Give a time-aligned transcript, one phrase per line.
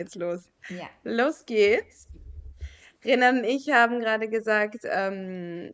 [0.00, 0.50] geht's los.
[0.70, 0.88] Ja.
[1.04, 2.08] Los geht's.
[3.04, 5.72] Renan und ich haben gerade gesagt, ähm,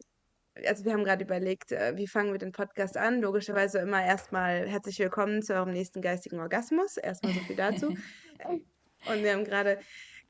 [0.66, 3.20] also wir haben gerade überlegt, äh, wie fangen wir den Podcast an?
[3.20, 6.96] Logischerweise immer erstmal herzlich willkommen zu eurem nächsten geistigen Orgasmus.
[6.96, 7.88] Erstmal so viel dazu.
[9.08, 9.78] Und wir haben gerade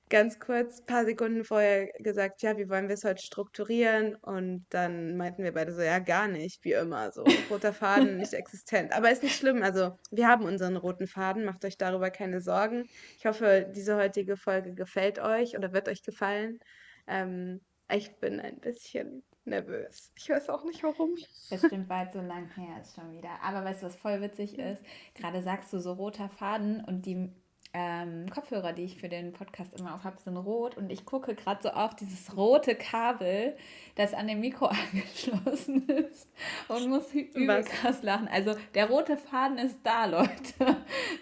[0.08, 4.14] ganz kurz, ein paar Sekunden vorher gesagt, ja, wie wollen wir es heute strukturieren?
[4.16, 7.10] Und dann meinten wir beide so, ja, gar nicht, wie immer.
[7.12, 8.92] So, roter Faden nicht existent.
[8.92, 9.62] Aber ist nicht schlimm.
[9.62, 12.88] Also, wir haben unseren roten Faden, macht euch darüber keine Sorgen.
[13.18, 16.60] Ich hoffe, diese heutige Folge gefällt euch oder wird euch gefallen.
[17.06, 20.12] Ähm, ich bin ein bisschen nervös.
[20.16, 21.14] Ich weiß auch nicht warum.
[21.50, 23.30] Bestimmt bald so lang her ist schon wieder.
[23.42, 24.82] Aber weißt du, was voll witzig ist?
[25.14, 27.32] Gerade sagst du so roter Faden und die
[27.72, 31.34] ähm, Kopfhörer, die ich für den Podcast immer auf habe, sind rot und ich gucke
[31.34, 33.56] gerade so auf dieses rote Kabel,
[33.96, 36.28] das an dem Mikro angeschlossen ist
[36.68, 38.28] und muss übel krass lachen.
[38.28, 40.76] Also der rote Faden ist da, Leute.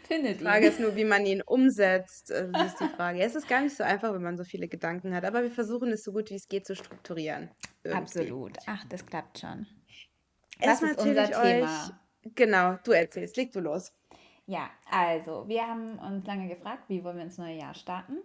[0.07, 0.73] Findet Die Frage ihn.
[0.73, 2.31] ist nur, wie man ihn umsetzt.
[2.31, 3.21] Das ist die Frage.
[3.21, 5.91] Es ist gar nicht so einfach, wenn man so viele Gedanken hat, aber wir versuchen
[5.93, 7.51] es so gut wie es geht zu strukturieren.
[7.83, 8.03] Irgendwie.
[8.03, 8.59] Absolut.
[8.67, 9.67] Ach, das klappt schon.
[10.61, 11.67] Was ist unser Thema?
[11.67, 13.93] Euch, genau, du erzählst, leg du los.
[14.47, 18.19] Ja, also wir haben uns lange gefragt, wie wollen wir ins neue Jahr starten.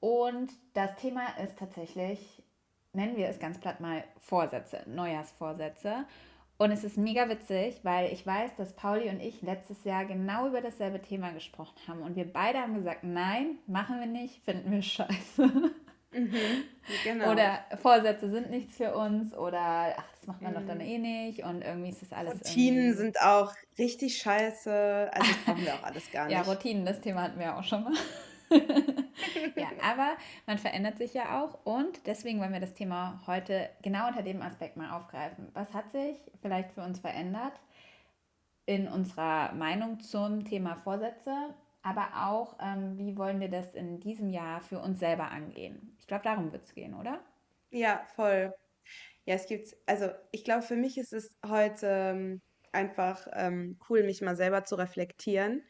[0.00, 2.42] Und das Thema ist tatsächlich,
[2.92, 6.04] nennen wir es ganz platt mal Vorsätze, Neujahrsvorsätze.
[6.58, 10.48] Und es ist mega witzig, weil ich weiß, dass Pauli und ich letztes Jahr genau
[10.48, 12.02] über dasselbe Thema gesprochen haben.
[12.02, 15.72] Und wir beide haben gesagt, nein, machen wir nicht, finden wir scheiße.
[16.12, 16.64] Mhm,
[17.04, 17.32] genau.
[17.32, 20.56] Oder Vorsätze sind nichts für uns oder ach, das macht man mhm.
[20.56, 20.84] doch dann mhm.
[20.84, 22.34] eh nicht und irgendwie ist das alles.
[22.34, 22.98] Routinen irgendwie...
[22.98, 25.10] sind auch richtig scheiße.
[25.12, 26.34] Also das brauchen wir auch alles gar nicht.
[26.34, 27.94] ja, Routinen, das Thema hatten wir auch schon mal.
[29.56, 30.10] ja, aber
[30.46, 34.42] man verändert sich ja auch und deswegen wollen wir das Thema heute genau unter dem
[34.42, 35.48] Aspekt mal aufgreifen.
[35.54, 37.54] Was hat sich vielleicht für uns verändert
[38.66, 41.54] in unserer Meinung zum Thema Vorsätze?
[41.82, 45.96] Aber auch, ähm, wie wollen wir das in diesem Jahr für uns selber angehen?
[45.98, 47.20] Ich glaube, darum wird es gehen, oder?
[47.70, 48.52] Ja, voll.
[49.26, 52.42] Ja, es gibt, also ich glaube, für mich ist es heute ähm,
[52.72, 55.62] einfach ähm, cool, mich mal selber zu reflektieren,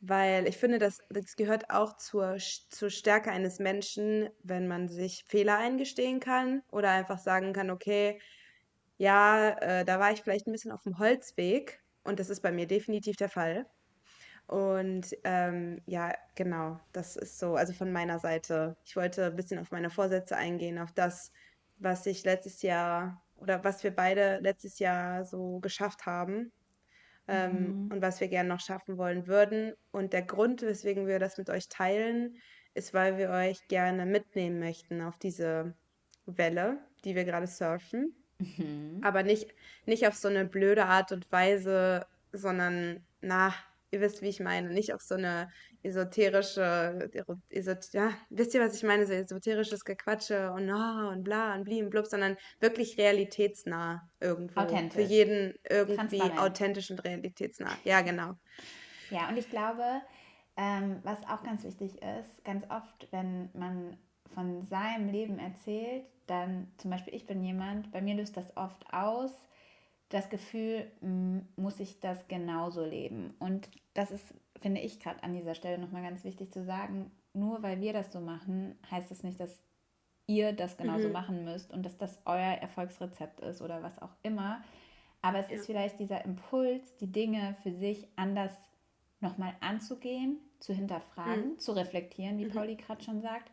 [0.00, 2.36] weil ich finde, das, das gehört auch zur,
[2.70, 8.20] zur Stärke eines Menschen, wenn man sich Fehler eingestehen kann oder einfach sagen kann, okay,
[8.98, 12.52] ja, äh, da war ich vielleicht ein bisschen auf dem Holzweg und das ist bei
[12.52, 13.66] mir definitiv der Fall.
[14.48, 18.76] Und ähm, ja, genau, das ist so, also von meiner Seite.
[18.82, 21.32] Ich wollte ein bisschen auf meine Vorsätze eingehen, auf das,
[21.76, 26.50] was ich letztes Jahr oder was wir beide letztes Jahr so geschafft haben
[27.28, 27.92] ähm, mhm.
[27.92, 29.74] und was wir gerne noch schaffen wollen würden.
[29.90, 32.38] Und der Grund, weswegen wir das mit euch teilen,
[32.72, 35.74] ist, weil wir euch gerne mitnehmen möchten auf diese
[36.24, 38.14] Welle, die wir gerade surfen.
[38.38, 39.00] Mhm.
[39.02, 39.54] Aber nicht,
[39.84, 43.52] nicht auf so eine blöde Art und Weise, sondern na,
[43.90, 45.50] ihr wisst, wie ich meine, nicht auf so eine
[45.82, 47.10] esoterische,
[47.48, 51.64] esot ja, wisst ihr, was ich meine, so esoterisches Gequatsche und oh, und bla und
[51.64, 54.60] bli und blub, sondern wirklich realitätsnah irgendwo.
[54.60, 54.94] Authentisch.
[54.94, 57.76] Für jeden irgendwie authentisch und realitätsnah.
[57.84, 58.34] Ja, genau.
[59.10, 60.02] Ja, und ich glaube,
[60.56, 63.96] ähm, was auch ganz wichtig ist, ganz oft, wenn man
[64.34, 68.84] von seinem Leben erzählt, dann zum Beispiel ich bin jemand, bei mir löst das oft
[68.92, 69.32] aus,
[70.08, 70.90] das Gefühl,
[71.56, 73.34] muss ich das genauso leben.
[73.38, 77.62] Und das ist, finde ich, gerade an dieser Stelle nochmal ganz wichtig zu sagen, nur
[77.62, 79.60] weil wir das so machen, heißt das nicht, dass
[80.26, 81.12] ihr das genauso mhm.
[81.12, 84.62] machen müsst und dass das euer Erfolgsrezept ist oder was auch immer.
[85.20, 85.56] Aber es ja.
[85.56, 88.52] ist vielleicht dieser Impuls, die Dinge für sich anders
[89.20, 91.58] nochmal anzugehen, zu hinterfragen, mhm.
[91.58, 92.50] zu reflektieren, wie mhm.
[92.50, 93.50] Pauli gerade schon sagt.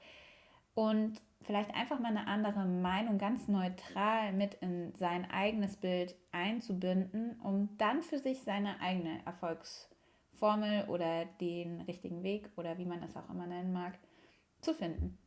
[0.75, 7.40] Und vielleicht einfach mal eine andere Meinung ganz neutral mit in sein eigenes Bild einzubinden,
[7.41, 13.16] um dann für sich seine eigene Erfolgsformel oder den richtigen Weg oder wie man es
[13.16, 13.97] auch immer nennen mag,
[14.62, 15.18] zu finden.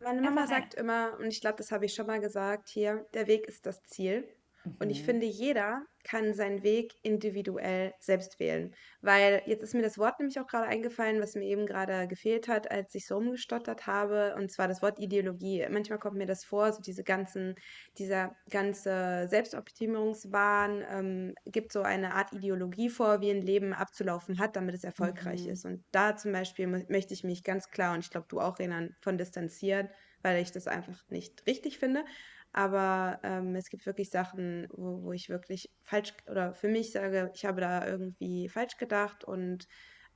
[0.00, 3.28] Meine Mama sagt immer, und ich glaube, das habe ich schon mal gesagt hier, der
[3.28, 4.28] Weg ist das Ziel.
[4.78, 5.06] Und ich mhm.
[5.06, 8.74] finde, jeder kann seinen Weg individuell selbst wählen.
[9.00, 12.48] Weil jetzt ist mir das Wort nämlich auch gerade eingefallen, was mir eben gerade gefehlt
[12.48, 15.66] hat, als ich so rumgestottert habe, und zwar das Wort Ideologie.
[15.70, 17.54] Manchmal kommt mir das vor, so diese ganzen,
[17.98, 24.56] dieser ganze Selbstoptimierungswahn ähm, gibt so eine Art Ideologie vor, wie ein Leben abzulaufen hat,
[24.56, 25.52] damit es erfolgreich mhm.
[25.52, 25.64] ist.
[25.64, 28.94] Und da zum Beispiel möchte ich mich ganz klar, und ich glaube, du auch, Renan,
[29.00, 29.88] von distanzieren,
[30.22, 32.04] weil ich das einfach nicht richtig finde.
[32.52, 37.30] Aber ähm, es gibt wirklich Sachen, wo, wo ich wirklich falsch oder für mich sage,
[37.34, 39.66] ich habe da irgendwie falsch gedacht und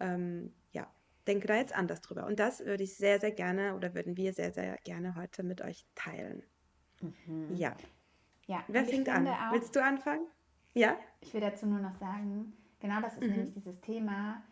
[0.00, 0.87] ähm, ja,
[1.27, 2.27] denke da jetzt anders drüber.
[2.27, 5.62] Und das würde ich sehr, sehr gerne oder würden wir sehr, sehr gerne heute mit
[5.62, 6.43] euch teilen.
[7.00, 7.55] Mhm.
[7.55, 7.75] Ja.
[8.47, 8.62] ja.
[8.69, 9.27] Wer fängt an?
[9.27, 10.27] Auch, Willst du anfangen?
[10.75, 10.99] Ja?
[11.21, 13.31] Ich will dazu nur noch sagen, genau das ist mhm.
[13.31, 14.43] nämlich dieses Thema,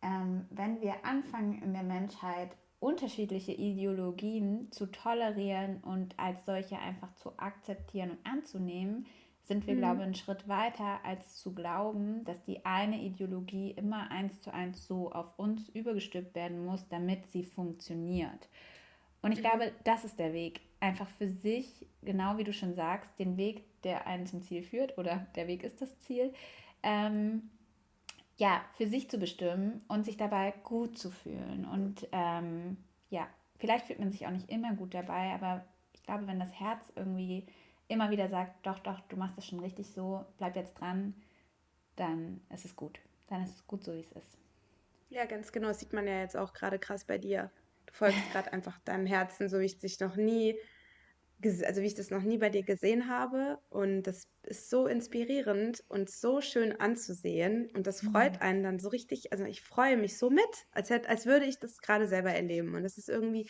[0.00, 7.14] ähm, wenn wir anfangen in der Menschheit unterschiedliche Ideologien zu tolerieren und als solche einfach
[7.14, 9.06] zu akzeptieren und anzunehmen,
[9.44, 9.78] sind wir, mhm.
[9.78, 14.52] glaube ich, einen Schritt weiter, als zu glauben, dass die eine Ideologie immer eins zu
[14.52, 18.48] eins so auf uns übergestülpt werden muss, damit sie funktioniert.
[19.20, 19.42] Und ich mhm.
[19.42, 20.60] glaube, das ist der Weg.
[20.80, 24.98] Einfach für sich, genau wie du schon sagst, den Weg, der einen zum Ziel führt,
[24.98, 26.32] oder der Weg ist das Ziel,
[26.82, 27.50] ähm,
[28.36, 31.64] ja, für sich zu bestimmen und sich dabei gut zu fühlen.
[31.64, 32.76] Und ähm,
[33.10, 36.52] ja, vielleicht fühlt man sich auch nicht immer gut dabei, aber ich glaube, wenn das
[36.58, 37.46] Herz irgendwie
[37.88, 41.14] immer wieder sagt, doch, doch, du machst das schon richtig so, bleib jetzt dran,
[41.96, 42.98] dann ist es gut.
[43.28, 44.38] Dann ist es gut so, wie es ist.
[45.10, 45.68] Ja, ganz genau.
[45.68, 47.50] Das sieht man ja jetzt auch gerade krass bei dir.
[47.86, 50.56] Du folgst gerade einfach deinem Herzen, so wie ich dich noch nie
[51.44, 53.58] also wie ich das noch nie bei dir gesehen habe.
[53.68, 57.70] Und das ist so inspirierend und so schön anzusehen.
[57.74, 58.42] Und das freut mhm.
[58.42, 59.32] einen dann so richtig.
[59.32, 62.74] Also ich freue mich so mit, als, hätte, als würde ich das gerade selber erleben.
[62.74, 63.48] Und das ist irgendwie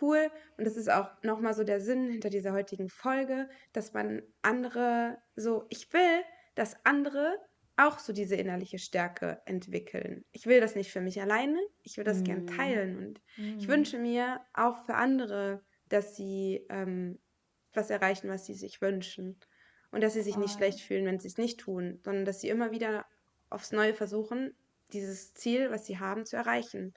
[0.00, 0.30] cool.
[0.56, 5.18] Und das ist auch nochmal so der Sinn hinter dieser heutigen Folge, dass man andere
[5.36, 6.22] so, ich will,
[6.54, 7.38] dass andere
[7.76, 10.24] auch so diese innerliche Stärke entwickeln.
[10.32, 13.20] Ich will das nicht für mich alleine, ich will das gern teilen und
[13.58, 17.18] ich wünsche mir auch für andere dass sie ähm,
[17.72, 19.38] was erreichen, was sie sich wünschen.
[19.90, 22.48] Und dass sie sich nicht schlecht fühlen, wenn sie es nicht tun, sondern dass sie
[22.48, 23.04] immer wieder
[23.50, 24.56] aufs Neue versuchen,
[24.92, 26.94] dieses Ziel, was sie haben, zu erreichen.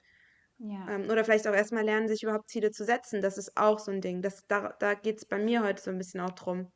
[0.58, 0.88] Ja.
[0.88, 3.20] Ähm, oder vielleicht auch erstmal lernen, sich überhaupt Ziele zu setzen.
[3.20, 4.22] Das ist auch so ein Ding.
[4.22, 6.72] Das, da da geht es bei mir heute so ein bisschen auch drum,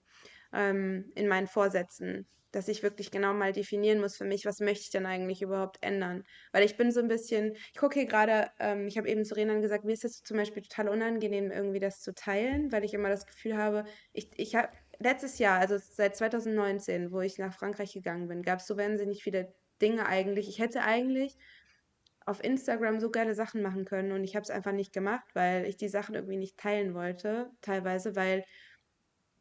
[0.52, 4.82] ähm, in meinen Vorsätzen dass ich wirklich genau mal definieren muss für mich, was möchte
[4.84, 6.24] ich denn eigentlich überhaupt ändern.
[6.52, 9.36] Weil ich bin so ein bisschen, ich gucke hier gerade, ähm, ich habe eben zu
[9.36, 12.94] Renan gesagt, mir ist es zum Beispiel total unangenehm, irgendwie das zu teilen, weil ich
[12.94, 14.68] immer das Gefühl habe, ich, ich habe
[14.98, 19.22] letztes Jahr, also seit 2019, wo ich nach Frankreich gegangen bin, gab es so wahnsinnig
[19.22, 20.48] viele Dinge eigentlich.
[20.48, 21.36] Ich hätte eigentlich
[22.26, 25.64] auf Instagram so geile Sachen machen können und ich habe es einfach nicht gemacht, weil
[25.64, 28.44] ich die Sachen irgendwie nicht teilen wollte, teilweise, weil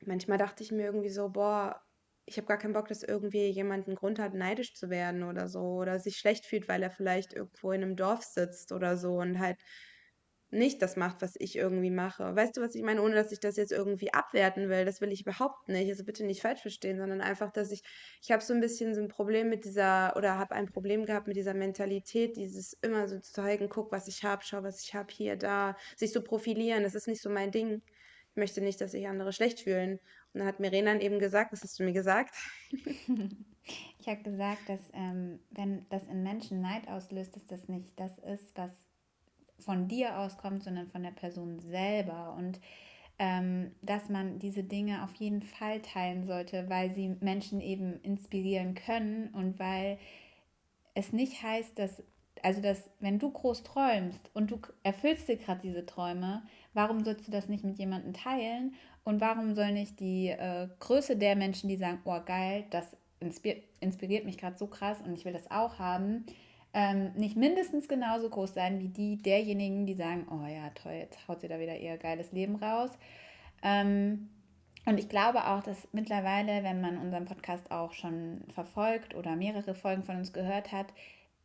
[0.05, 1.81] manchmal dachte ich mir irgendwie so, boah,
[2.25, 5.47] ich habe gar keinen Bock, dass irgendwie jemand einen Grund hat, neidisch zu werden oder
[5.47, 9.15] so oder sich schlecht fühlt, weil er vielleicht irgendwo in einem Dorf sitzt oder so
[9.17, 9.57] und halt
[10.51, 12.35] nicht das macht, was ich irgendwie mache.
[12.35, 14.83] Weißt du, was ich meine, ohne dass ich das jetzt irgendwie abwerten will?
[14.83, 15.89] Das will ich überhaupt nicht.
[15.89, 17.81] Also bitte nicht falsch verstehen, sondern einfach, dass ich,
[18.23, 21.27] ich habe so ein bisschen so ein Problem mit dieser, oder habe ein Problem gehabt
[21.27, 24.95] mit dieser Mentalität, dieses immer so zu zeigen, guck, was ich habe, schau, was ich
[24.95, 26.81] habe, hier, da, sich so profilieren.
[26.83, 27.83] Das ist nicht so mein Ding.
[28.35, 29.99] Möchte nicht, dass sich andere schlecht fühlen.
[30.33, 32.35] Und dann hat mir Renan eben gesagt, was hast du mir gesagt?
[32.71, 38.17] ich habe gesagt, dass ähm, wenn das in Menschen Neid auslöst, dass das nicht das
[38.19, 38.71] ist, was
[39.59, 42.35] von dir auskommt, sondern von der Person selber.
[42.37, 42.59] Und
[43.19, 48.75] ähm, dass man diese Dinge auf jeden Fall teilen sollte, weil sie Menschen eben inspirieren
[48.75, 49.99] können und weil
[50.93, 52.01] es nicht heißt, dass,
[52.41, 56.43] also dass, wenn du groß träumst und du erfüllst dir gerade diese Träume,
[56.73, 58.75] warum sollst du das nicht mit jemandem teilen?
[59.03, 64.25] Und warum soll nicht die äh, Größe der Menschen, die sagen, oh geil, das inspiriert,
[64.25, 66.25] mich gerade so krass und ich will das auch haben,
[66.73, 71.27] ähm, nicht mindestens genauso groß sein wie die derjenigen, die sagen, oh ja, toll, jetzt
[71.27, 72.91] haut sie da wieder ihr geiles Leben raus.
[73.63, 74.29] Ähm,
[74.85, 79.75] und ich glaube auch, dass mittlerweile, wenn man unseren Podcast auch schon verfolgt oder mehrere
[79.75, 80.87] Folgen von uns gehört hat,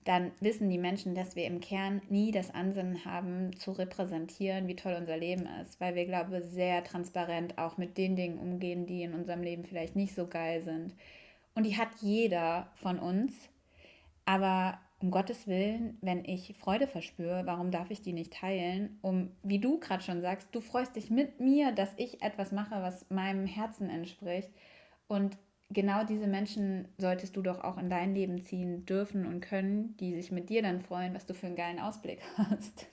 [0.05, 4.77] dann wissen die Menschen, dass wir im Kern nie das Ansinnen haben, zu repräsentieren, wie
[4.77, 8.87] toll unser Leben ist, weil wir, glaube ich, sehr transparent auch mit den Dingen umgehen,
[8.87, 10.95] die in unserem Leben vielleicht nicht so geil sind.
[11.55, 13.33] Und die hat jeder von uns.
[14.27, 18.99] Aber um Gottes Willen, wenn ich Freude verspüre, warum darf ich die nicht teilen?
[19.03, 22.83] Um, wie du gerade schon sagst, du freust dich mit mir, dass ich etwas mache,
[22.83, 24.51] was meinem Herzen entspricht.
[25.07, 25.37] Und
[25.75, 30.15] genau diese Menschen solltest du doch auch in dein Leben ziehen dürfen und können, die
[30.15, 32.87] sich mit dir dann freuen, was du für einen geilen Ausblick hast.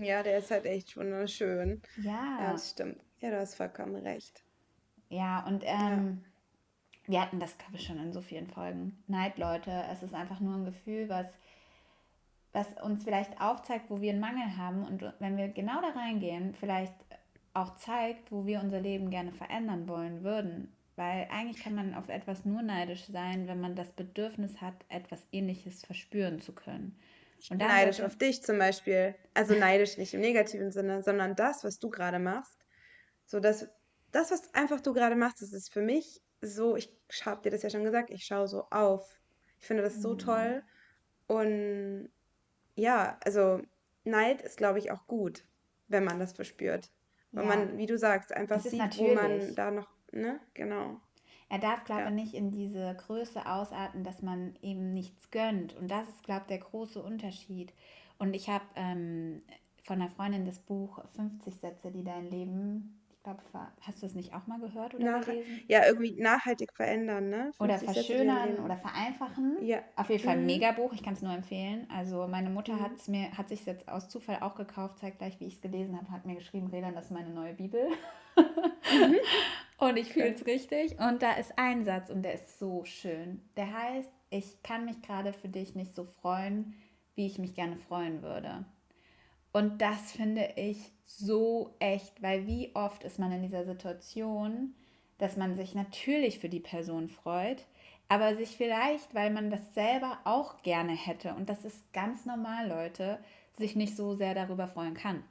[0.00, 1.82] ja, der ist halt echt wunderschön.
[2.02, 2.38] Ja.
[2.40, 3.02] Ja, das stimmt.
[3.20, 4.42] Ja, du hast vollkommen recht.
[5.08, 6.24] Ja, und ähm,
[7.02, 7.12] ja.
[7.12, 9.02] wir hatten das, glaube ich, schon in so vielen Folgen.
[9.06, 11.26] Neid, Leute, es ist einfach nur ein Gefühl, was,
[12.52, 14.84] was uns vielleicht aufzeigt, wo wir einen Mangel haben.
[14.84, 16.94] Und wenn wir genau da reingehen, vielleicht
[17.52, 22.08] auch zeigt, wo wir unser Leben gerne verändern wollen würden weil eigentlich kann man auf
[22.08, 26.98] etwas nur neidisch sein, wenn man das Bedürfnis hat, etwas Ähnliches verspüren zu können.
[27.50, 29.14] Und neidisch auf dich zum Beispiel.
[29.34, 32.64] Also neidisch nicht im negativen Sinne, sondern das, was du gerade machst.
[33.26, 33.68] So, das,
[34.12, 36.90] das, was einfach du gerade machst, das ist für mich so, ich
[37.24, 39.20] habe dir das ja schon gesagt, ich schaue so auf.
[39.58, 40.18] Ich finde das so mhm.
[40.18, 40.62] toll.
[41.26, 42.10] Und
[42.74, 43.62] ja, also
[44.04, 45.44] Neid ist, glaube ich, auch gut,
[45.88, 46.90] wenn man das verspürt.
[47.32, 47.48] Weil ja.
[47.48, 50.40] man, wie du sagst, einfach sieht, wo man da noch ne?
[50.54, 51.00] Genau.
[51.48, 52.14] Er darf, glaube ich, ja.
[52.14, 55.76] nicht in diese Größe ausarten, dass man ihm nichts gönnt.
[55.76, 57.74] Und das ist, glaube ich, der große Unterschied.
[58.18, 59.42] Und ich habe ähm,
[59.84, 64.16] von einer Freundin das Buch 50 Sätze, die dein Leben ich glaube, hast du es
[64.16, 65.60] nicht auch mal gehört oder Nach, gelesen?
[65.68, 67.52] ja, irgendwie nachhaltig verändern, ne?
[67.60, 69.58] Oder verschönern oder vereinfachen.
[69.64, 69.78] Ja.
[69.94, 70.46] Auf jeden Fall ein mhm.
[70.46, 71.86] Mega-Buch, ich kann es nur empfehlen.
[71.88, 72.80] Also meine Mutter mhm.
[72.80, 75.96] hat mir, hat sich jetzt aus Zufall auch gekauft, zeigt gleich, wie ich es gelesen
[75.96, 77.86] habe, hat mir geschrieben, Redan, das ist meine neue Bibel.
[78.36, 79.14] mhm.
[79.82, 80.96] Und ich fühle es richtig.
[81.00, 83.40] Und da ist ein Satz und der ist so schön.
[83.56, 86.74] Der heißt, ich kann mich gerade für dich nicht so freuen,
[87.16, 88.64] wie ich mich gerne freuen würde.
[89.52, 94.72] Und das finde ich so echt, weil wie oft ist man in dieser Situation,
[95.18, 97.66] dass man sich natürlich für die Person freut,
[98.08, 102.68] aber sich vielleicht, weil man das selber auch gerne hätte, und das ist ganz normal,
[102.68, 103.18] Leute,
[103.58, 105.24] sich nicht so sehr darüber freuen kann.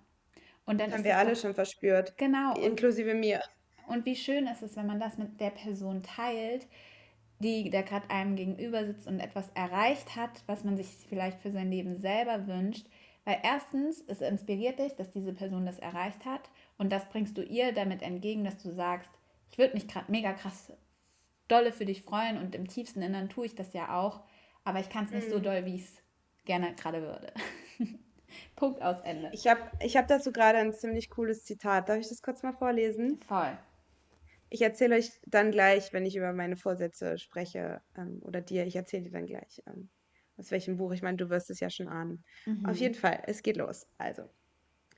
[0.65, 2.17] Und dann haben wir alle schon verspürt.
[2.17, 2.53] Genau.
[2.55, 3.41] Inklusive mir.
[3.91, 6.65] Und wie schön ist es, wenn man das mit der Person teilt,
[7.39, 11.51] die da gerade einem gegenüber sitzt und etwas erreicht hat, was man sich vielleicht für
[11.51, 12.88] sein Leben selber wünscht,
[13.25, 17.43] weil erstens, es inspiriert dich, dass diese Person das erreicht hat und das bringst du
[17.43, 19.12] ihr damit entgegen, dass du sagst,
[19.51, 20.71] ich würde mich gerade mega krass
[21.50, 24.21] dolle für dich freuen und im tiefsten Innern tue ich das ja auch,
[24.63, 25.31] aber ich kann es nicht mhm.
[25.31, 26.01] so doll, wie ich es
[26.45, 27.33] gerne gerade würde.
[28.55, 29.29] Punkt aus Ende.
[29.33, 31.89] Ich habe ich hab dazu gerade ein ziemlich cooles Zitat.
[31.89, 33.17] Darf ich das kurz mal vorlesen?
[33.17, 33.57] Voll.
[34.51, 38.75] Ich erzähle euch dann gleich, wenn ich über meine Vorsätze spreche, ähm, oder dir, ich
[38.75, 39.89] erzähle dir dann gleich, ähm,
[40.36, 40.91] aus welchem Buch.
[40.91, 42.24] Ich meine, du wirst es ja schon ahnen.
[42.46, 42.63] Mhm.
[42.63, 43.88] Auf jeden Fall, es geht los.
[43.98, 44.29] Also,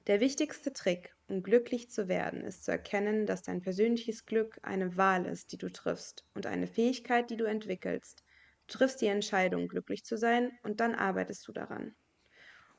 [0.07, 4.98] der wichtigste Trick, um glücklich zu werden, ist zu erkennen, dass dein persönliches Glück eine
[4.98, 8.24] Wahl ist, die du triffst und eine Fähigkeit, die du entwickelst.
[8.67, 11.95] Du triffst die Entscheidung, glücklich zu sein und dann arbeitest du daran.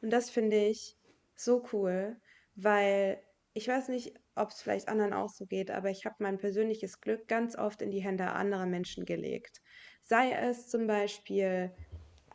[0.01, 0.97] Und das finde ich
[1.35, 2.21] so cool,
[2.55, 3.23] weil
[3.55, 7.01] ich weiß nicht, ob es vielleicht anderen auch so geht, aber ich habe mein persönliches
[7.01, 9.63] Glück ganz oft in die Hände anderer Menschen gelegt.
[10.03, 11.73] Sei es zum Beispiel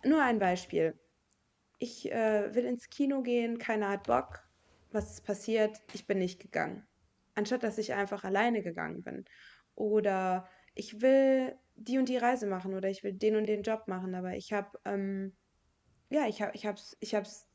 [0.03, 0.97] nur ein Beispiel.
[1.77, 4.43] Ich äh, will ins Kino gehen, keiner hat Bock.
[4.91, 5.81] Was ist passiert?
[5.93, 6.85] Ich bin nicht gegangen.
[7.35, 9.25] Anstatt dass ich einfach alleine gegangen bin.
[9.75, 13.87] Oder ich will die und die Reise machen oder ich will den und den Job
[13.87, 15.33] machen, aber ich habe ähm,
[16.09, 16.65] ja, ich habe ich
[16.99, 17.47] ich hab's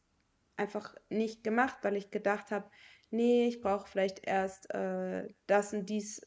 [0.57, 2.71] einfach nicht gemacht, weil ich gedacht habe,
[3.15, 6.21] nee, ich brauche vielleicht erst äh, das und dies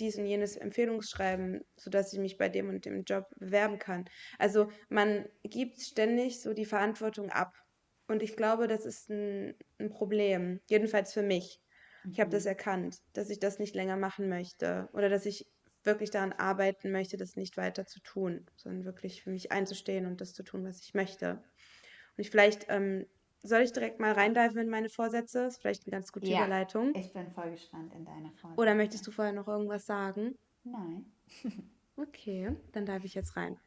[0.00, 4.06] dies und jenes Empfehlungsschreiben, sodass ich mich bei dem und dem Job bewerben kann.
[4.38, 7.54] Also man gibt ständig so die Verantwortung ab.
[8.08, 11.60] Und ich glaube, das ist ein, ein Problem, jedenfalls für mich.
[12.10, 12.48] Ich habe das mhm.
[12.48, 15.46] erkannt, dass ich das nicht länger machen möchte oder dass ich
[15.84, 20.20] wirklich daran arbeiten möchte, das nicht weiter zu tun, sondern wirklich für mich einzustehen und
[20.20, 21.42] das zu tun, was ich möchte.
[22.16, 23.06] Und ich vielleicht ähm,
[23.42, 25.46] soll ich direkt mal reindiven in meine Vorsätze?
[25.46, 26.94] Ist vielleicht eine ganz gute ja, Überleitung.
[26.94, 28.60] Ich bin voll gespannt in deine Vorsätze.
[28.60, 30.38] Oder möchtest du vorher noch irgendwas sagen?
[30.64, 31.06] Nein.
[31.96, 33.58] okay, dann dive ich jetzt rein.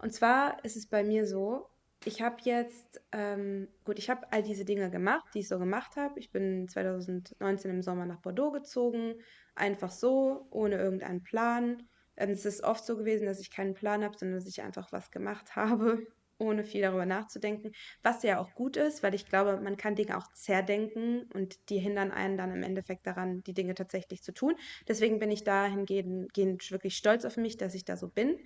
[0.00, 1.68] Und zwar ist es bei mir so,
[2.04, 5.96] ich habe jetzt, ähm, gut, ich habe all diese Dinge gemacht, die ich so gemacht
[5.96, 6.18] habe.
[6.20, 9.16] Ich bin 2019 im Sommer nach Bordeaux gezogen,
[9.56, 11.82] einfach so, ohne irgendeinen Plan.
[12.16, 14.92] Ähm, es ist oft so gewesen, dass ich keinen Plan habe, sondern dass ich einfach
[14.92, 16.06] was gemacht habe
[16.38, 20.16] ohne viel darüber nachzudenken, was ja auch gut ist, weil ich glaube, man kann Dinge
[20.16, 24.54] auch zerdenken und die hindern einen dann im Endeffekt daran, die Dinge tatsächlich zu tun.
[24.86, 28.38] Deswegen bin ich dahingehend wirklich stolz auf mich, dass ich da so bin.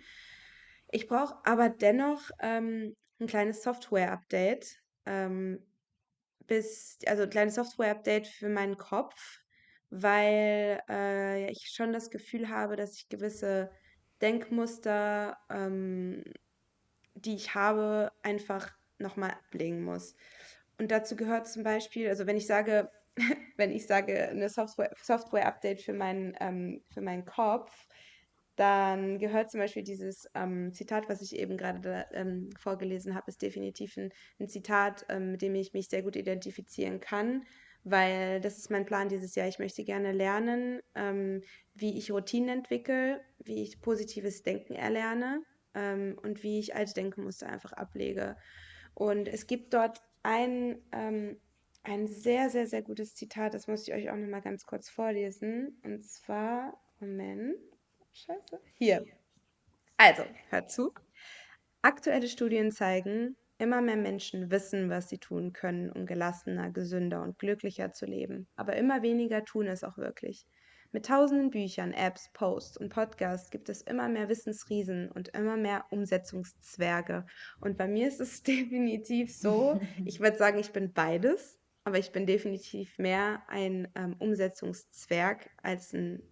[0.91, 5.67] Ich brauche aber dennoch ähm, ein kleines Software-Update, ähm,
[6.47, 9.41] bis, also ein kleines Software-Update für meinen Kopf,
[9.91, 13.71] weil äh, ich schon das Gefühl habe, dass ich gewisse
[14.21, 16.25] Denkmuster ähm,
[17.15, 20.15] die ich habe, einfach nochmal ablegen muss.
[20.79, 22.91] Und dazu gehört zum Beispiel, also wenn ich sage,
[23.57, 27.87] wenn ich sage, eine Software-Update Software für, meinen, ähm, für meinen Kopf,
[28.57, 33.43] dann gehört zum Beispiel dieses ähm, Zitat, was ich eben gerade ähm, vorgelesen habe, ist
[33.43, 37.45] definitiv ein, ein Zitat, ähm, mit dem ich mich sehr gut identifizieren kann,
[37.85, 39.49] weil das ist mein Plan dieses Jahr.
[39.49, 41.43] Ich möchte gerne lernen, ähm,
[41.75, 45.43] wie ich Routinen entwickle, wie ich positives Denken erlerne
[45.75, 48.37] ähm, und wie ich alte Denkmuster einfach ablege.
[48.95, 51.39] Und es gibt dort ein, ähm,
[51.83, 55.81] ein sehr, sehr, sehr gutes Zitat, das muss ich euch auch nochmal ganz kurz vorlesen.
[55.85, 57.57] Und zwar, Moment,
[58.13, 59.05] scheiße, hier.
[59.97, 60.93] Also, hört zu.
[61.83, 67.39] Aktuelle Studien zeigen, immer mehr Menschen wissen, was sie tun können, um gelassener, gesünder und
[67.39, 68.49] glücklicher zu leben.
[68.57, 70.47] Aber immer weniger tun es auch wirklich.
[70.95, 75.87] Mit tausenden Büchern, Apps, Posts und Podcasts gibt es immer mehr Wissensriesen und immer mehr
[75.89, 77.25] Umsetzungszwerge.
[77.61, 82.13] Und bei mir ist es definitiv so, ich würde sagen, ich bin beides, aber ich
[82.13, 86.23] bin definitiv mehr ein ähm, Umsetzungszwerg als, ein,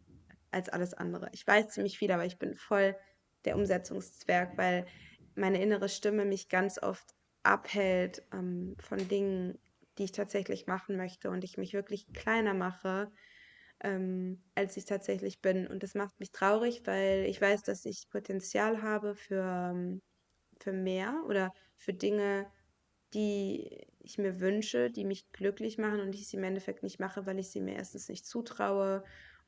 [0.50, 1.30] als alles andere.
[1.32, 2.94] Ich weiß ziemlich viel, aber ich bin voll
[3.46, 4.84] der Umsetzungszwerg, weil
[5.34, 9.58] meine innere Stimme mich ganz oft abhält ähm, von Dingen,
[9.96, 13.10] die ich tatsächlich machen möchte und ich mich wirklich kleiner mache,
[13.82, 15.66] ähm, als ich tatsächlich bin.
[15.66, 20.02] Und das macht mich traurig, weil ich weiß, dass ich Potenzial habe für, ähm,
[20.60, 22.50] für mehr oder für Dinge,
[23.14, 27.26] die ich mir wünsche, die mich glücklich machen und ich sie im Endeffekt nicht mache,
[27.26, 29.04] weil ich sie mir erstens nicht zutraue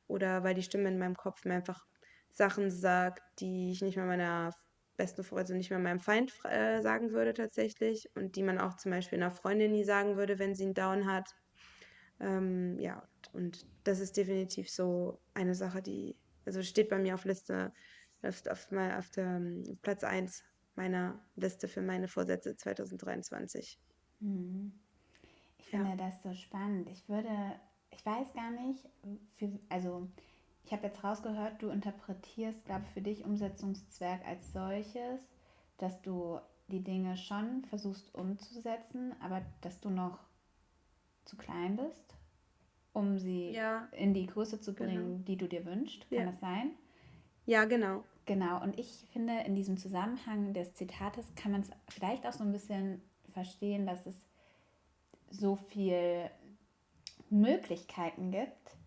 [0.07, 1.85] oder weil die Stimme in meinem Kopf mir einfach
[2.29, 4.51] Sachen sagt, die ich nicht mehr meiner
[4.97, 8.75] besten Freundin, also nicht mehr meinem Feind äh, sagen würde tatsächlich und die man auch
[8.75, 11.35] zum Beispiel einer Freundin nie sagen würde, wenn sie einen Down hat.
[12.19, 16.15] Ähm, ja, und das ist definitiv so eine Sache, die,
[16.45, 17.73] also steht bei mir auf Liste,
[18.21, 20.43] auf, auf, mal auf der um, Platz 1
[20.75, 23.79] meiner Liste für meine Vorsätze 2023.
[24.21, 24.71] Hm.
[25.57, 25.95] Ich finde ja.
[25.95, 26.89] das so spannend.
[26.89, 27.29] Ich würde,
[27.91, 28.83] ich weiß gar nicht,
[29.33, 30.07] für, also
[30.65, 35.21] ich habe jetzt rausgehört, du interpretierst, glaube ich, für dich Umsetzungszwerg als solches,
[35.77, 36.39] dass du
[36.69, 40.19] die Dinge schon versuchst umzusetzen, aber dass du noch
[41.25, 42.15] zu klein bist,
[42.93, 43.87] um sie ja.
[43.91, 45.23] in die Größe zu bringen, genau.
[45.27, 46.09] die du dir wünschst.
[46.09, 46.25] Kann ja.
[46.25, 46.71] das sein?
[47.45, 48.03] Ja, genau.
[48.25, 52.43] Genau, und ich finde, in diesem Zusammenhang des Zitates kann man es vielleicht auch so
[52.43, 53.01] ein bisschen
[53.33, 54.15] verstehen, dass es
[55.29, 56.31] so viele
[57.29, 58.77] Möglichkeiten gibt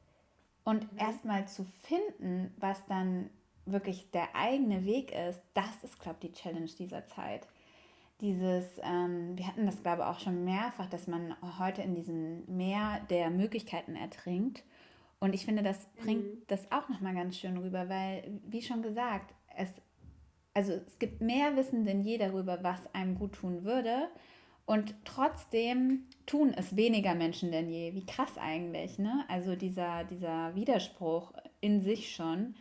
[0.65, 0.99] und mhm.
[0.99, 3.29] erstmal zu finden, was dann
[3.67, 7.47] wirklich der eigene Weg ist, das ist, glaube ich, die Challenge dieser Zeit.
[8.21, 12.45] Dieses, ähm, wir hatten das, glaube ich, auch schon mehrfach, dass man heute in diesem
[12.47, 14.65] Meer der Möglichkeiten ertrinkt
[15.19, 16.43] und ich finde, das bringt mhm.
[16.47, 19.71] das auch nochmal ganz schön rüber, weil, wie schon gesagt, es,
[20.53, 24.09] also es gibt mehr Wissen denn je darüber, was einem gut tun würde.
[24.67, 27.95] Und trotzdem tun es weniger Menschen denn je.
[27.95, 29.25] Wie krass eigentlich, ne?
[29.29, 32.57] Also dieser, dieser Widerspruch in sich schon.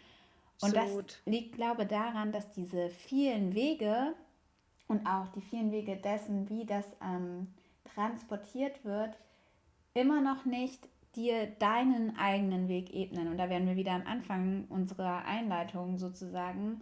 [0.62, 4.13] Und so das liegt, glaube ich, daran, dass diese vielen Wege
[4.87, 7.47] und auch die vielen Wege dessen, wie das ähm,
[7.93, 9.17] transportiert wird,
[9.93, 13.29] immer noch nicht dir deinen eigenen Weg ebnen.
[13.29, 16.81] Und da werden wir wieder am Anfang unserer Einleitung sozusagen.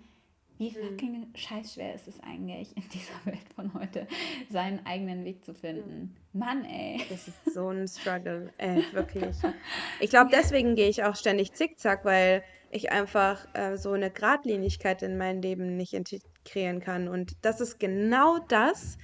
[0.57, 0.73] Wie mhm.
[0.73, 4.07] fucking scheiß schwer ist es eigentlich, in dieser Welt von heute
[4.49, 6.15] seinen eigenen Weg zu finden?
[6.31, 7.01] Mann, ey.
[7.09, 9.35] Das ist so ein Struggle, ey, wirklich.
[9.99, 15.03] Ich glaube, deswegen gehe ich auch ständig zickzack, weil ich einfach äh, so eine Gradlinigkeit
[15.03, 15.93] in mein Leben nicht
[16.43, 17.07] integrieren kann.
[17.07, 18.97] Und das ist genau das,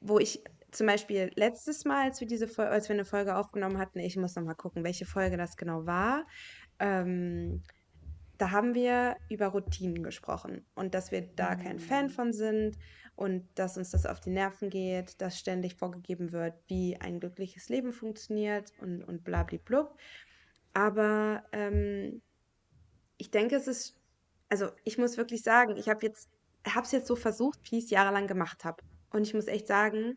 [0.00, 3.78] wo ich zum Beispiel letztes Mal, als wir diese Folge, als wir eine Folge aufgenommen
[3.78, 6.26] hatten, ich muss noch mal gucken, welche Folge das genau war.
[6.78, 7.62] Ähm,
[8.38, 12.10] da haben wir über Routinen gesprochen und dass wir da kein Fan mm.
[12.10, 12.78] von sind
[13.14, 17.68] und dass uns das auf die Nerven geht, dass ständig vorgegeben wird, wie ein glückliches
[17.68, 19.94] Leben funktioniert und, und blablablub.
[20.72, 22.22] Aber ähm,
[23.18, 24.00] ich denke, es ist,
[24.48, 26.30] also ich muss wirklich sagen, ich habe jetzt,
[26.66, 28.82] habe es jetzt so versucht, wie ich es jahrelang gemacht habe.
[29.10, 30.16] Und ich muss echt sagen,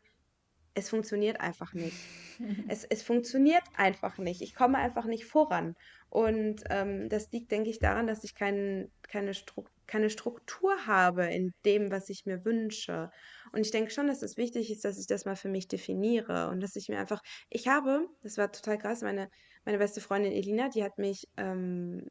[0.75, 1.97] es funktioniert einfach nicht.
[2.67, 4.41] es, es funktioniert einfach nicht.
[4.41, 5.75] Ich komme einfach nicht voran.
[6.09, 11.25] Und ähm, das liegt, denke ich, daran, dass ich kein, keine, Stru keine Struktur habe
[11.25, 13.11] in dem, was ich mir wünsche.
[13.51, 16.49] Und ich denke schon, dass es wichtig ist, dass ich das mal für mich definiere
[16.49, 19.29] und dass ich mir einfach, ich habe, das war total krass, meine,
[19.65, 22.07] meine beste Freundin Elina, die hat mich ähm,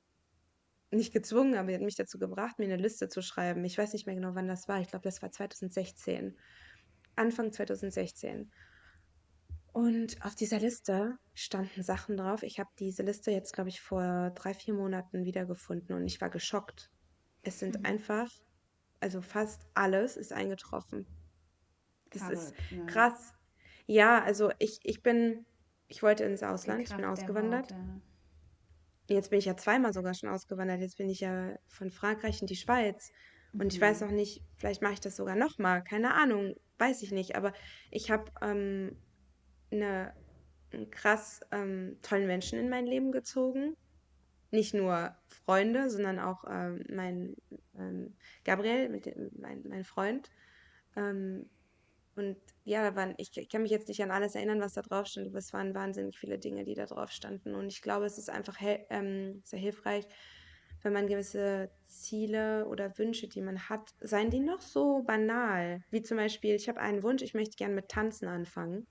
[0.92, 3.64] nicht gezwungen, aber die hat mich dazu gebracht, mir eine Liste zu schreiben.
[3.64, 4.80] Ich weiß nicht mehr genau, wann das war.
[4.80, 6.36] Ich glaube, das war 2016.
[7.16, 8.50] Anfang 2016.
[9.72, 12.42] Und auf dieser Liste standen Sachen drauf.
[12.42, 16.28] Ich habe diese Liste jetzt, glaube ich, vor drei, vier Monaten wiedergefunden und ich war
[16.28, 16.90] geschockt.
[17.42, 17.86] Es sind mhm.
[17.86, 18.28] einfach,
[19.00, 21.06] also fast alles ist eingetroffen.
[22.10, 22.84] Das Krass, ist ja.
[22.84, 23.34] krass.
[23.86, 25.46] Ja, also ich, ich bin,
[25.88, 27.74] ich wollte ins Ausland, ich bin ausgewandert.
[29.12, 30.80] Jetzt bin ich ja zweimal sogar schon ausgewandert.
[30.80, 33.12] Jetzt bin ich ja von Frankreich in die Schweiz.
[33.52, 33.68] Und mhm.
[33.68, 35.84] ich weiß noch nicht, vielleicht mache ich das sogar nochmal.
[35.84, 37.52] Keine Ahnung weiß ich nicht, aber
[37.90, 38.96] ich habe ähm,
[39.70, 40.12] eine,
[40.72, 43.76] einen krass ähm, tollen Menschen in mein Leben gezogen.
[44.50, 47.36] Nicht nur Freunde, sondern auch ähm, mein
[47.78, 50.30] ähm, Gabriel, mit dem, mein, mein Freund.
[50.96, 51.48] Ähm,
[52.14, 55.06] und ja, waren, ich, ich, kann mich jetzt nicht an alles erinnern, was da drauf
[55.06, 57.54] stand, aber es waren wahnsinnig viele Dinge, die da drauf standen.
[57.54, 60.06] Und ich glaube, es ist einfach ähm, sehr hilfreich,
[60.82, 66.02] wenn man gewisse Ziele oder Wünsche, die man hat, seien die noch so banal, wie
[66.02, 68.86] zum Beispiel, ich habe einen Wunsch, ich möchte gerne mit Tanzen anfangen.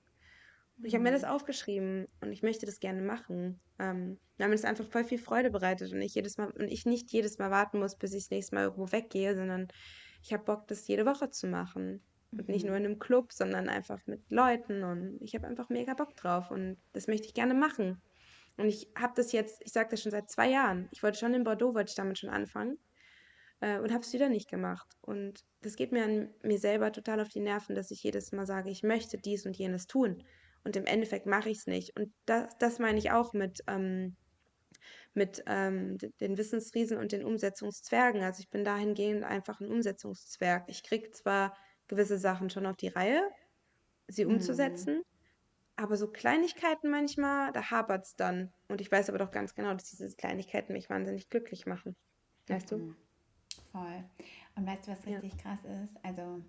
[0.78, 1.30] Und ich habe mir das mhm.
[1.30, 3.60] aufgeschrieben und ich möchte das gerne machen.
[3.78, 6.86] Ähm, weil mir das einfach voll viel Freude bereitet und ich jedes Mal und ich
[6.86, 9.68] nicht jedes Mal warten muss, bis ich das nächste Mal irgendwo weggehe, sondern
[10.24, 12.02] ich habe Bock, das jede Woche zu machen.
[12.32, 12.86] Und nicht nur mhm.
[12.86, 14.84] in einem Club, sondern einfach mit Leuten.
[14.84, 18.02] Und ich habe einfach mega Bock drauf und das möchte ich gerne machen.
[18.58, 20.88] Und ich habe das jetzt, ich sage das schon seit zwei Jahren.
[20.91, 22.78] Ich wollte schon in Bordeaux, wollte ich damit schon anfangen
[23.62, 24.98] äh, und habe es wieder nicht gemacht.
[25.02, 28.46] Und das geht mir an mir selber total auf die Nerven, dass ich jedes Mal
[28.46, 30.24] sage, ich möchte dies und jenes tun.
[30.63, 31.98] und im Endeffekt mache ich es nicht.
[31.98, 34.15] Und das, das meine ich auch mit, ähm,
[35.13, 38.22] mit ähm, den Wissensriesen und den Umsetzungszwergen.
[38.22, 40.65] Also ich bin dahingehend einfach ein Umsetzungszwerg.
[40.67, 41.58] Ich kriege zwar
[41.92, 43.30] gewisse Sachen schon auf die Reihe,
[44.08, 44.32] sie Hm.
[44.32, 45.04] umzusetzen,
[45.78, 48.54] aber so Kleinigkeiten manchmal, da hapert es dann.
[48.70, 51.96] Und ich weiß aber doch ganz genau, dass diese Kleinigkeiten mich wahnsinnig glücklich machen.
[52.50, 52.78] Weißt du?
[52.78, 52.96] Mhm.
[53.72, 54.04] Voll.
[54.56, 55.22] Und weißt du, was Ja.
[55.22, 55.98] richtig krass ist?
[56.04, 56.42] Also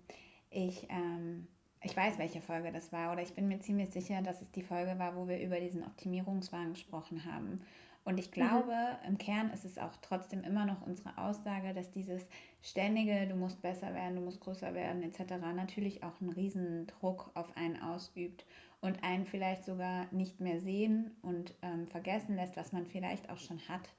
[0.49, 1.47] ich, ähm,
[1.81, 4.63] ich weiß, welche Folge das war, oder ich bin mir ziemlich sicher, dass es die
[4.63, 7.61] Folge war, wo wir über diesen Optimierungswahn gesprochen haben.
[8.05, 8.75] Und ich glaube,
[9.07, 12.27] im Kern ist es auch trotzdem immer noch unsere Aussage, dass dieses
[12.61, 17.31] ständige, du musst besser werden, du musst größer werden, etc., natürlich auch einen riesen Druck
[17.33, 18.45] auf einen ausübt
[18.81, 23.37] und einen vielleicht sogar nicht mehr sehen und ähm, vergessen lässt, was man vielleicht auch
[23.37, 23.89] schon hat.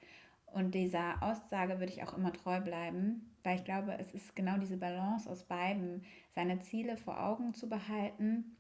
[0.55, 4.59] Und dieser Aussage würde ich auch immer treu bleiben, weil ich glaube, es ist genau
[4.59, 8.57] diese Balance aus beiden, seine Ziele vor Augen zu behalten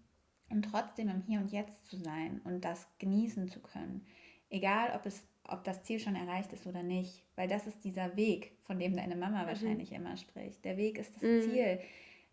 [0.48, 4.04] und trotzdem im Hier und Jetzt zu sein und das genießen zu können.
[4.50, 8.16] Egal, ob, es, ob das Ziel schon erreicht ist oder nicht, weil das ist dieser
[8.16, 10.64] Weg, von dem deine Mama wahrscheinlich immer spricht.
[10.64, 11.42] Der Weg ist das Mhm.
[11.42, 11.80] Ziel.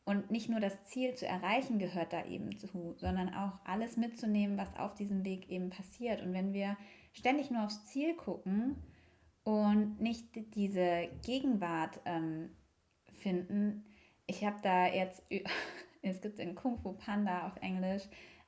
[0.04, 4.58] Und nicht nur das Ziel zu erreichen gehört da eben zu, sondern auch alles mitzunehmen,
[4.58, 6.21] was auf diesem Weg eben passiert.
[6.24, 6.76] Und wenn wir
[7.13, 8.78] ständig nur aufs Ziel gucken
[9.43, 12.50] und nicht diese Gegenwart ähm,
[13.13, 13.84] finden,
[14.26, 15.21] ich habe da jetzt,
[16.02, 18.04] es gibt in Kung Fu Panda auf Englisch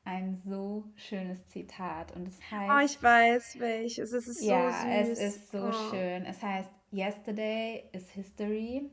[0.05, 4.11] ein so schönes Zitat und es Oh, heißt, ich weiß welches.
[4.11, 5.19] Es ist so ja, es süß.
[5.19, 5.71] ist so Oh.
[5.91, 6.25] schön.
[6.25, 8.89] Es heißt, Yesterday is history,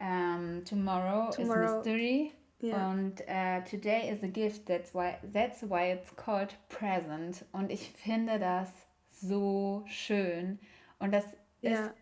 [0.00, 1.64] um, tomorrow, Tomorrow.
[1.80, 2.32] is mystery.
[2.60, 2.90] Ja.
[2.90, 7.44] Und äh, today is a gift, that's why, that's why it's called present.
[7.52, 8.70] Und ich finde das
[9.10, 10.58] so schön.
[10.98, 11.24] Und das
[11.60, 11.94] ist, Ja.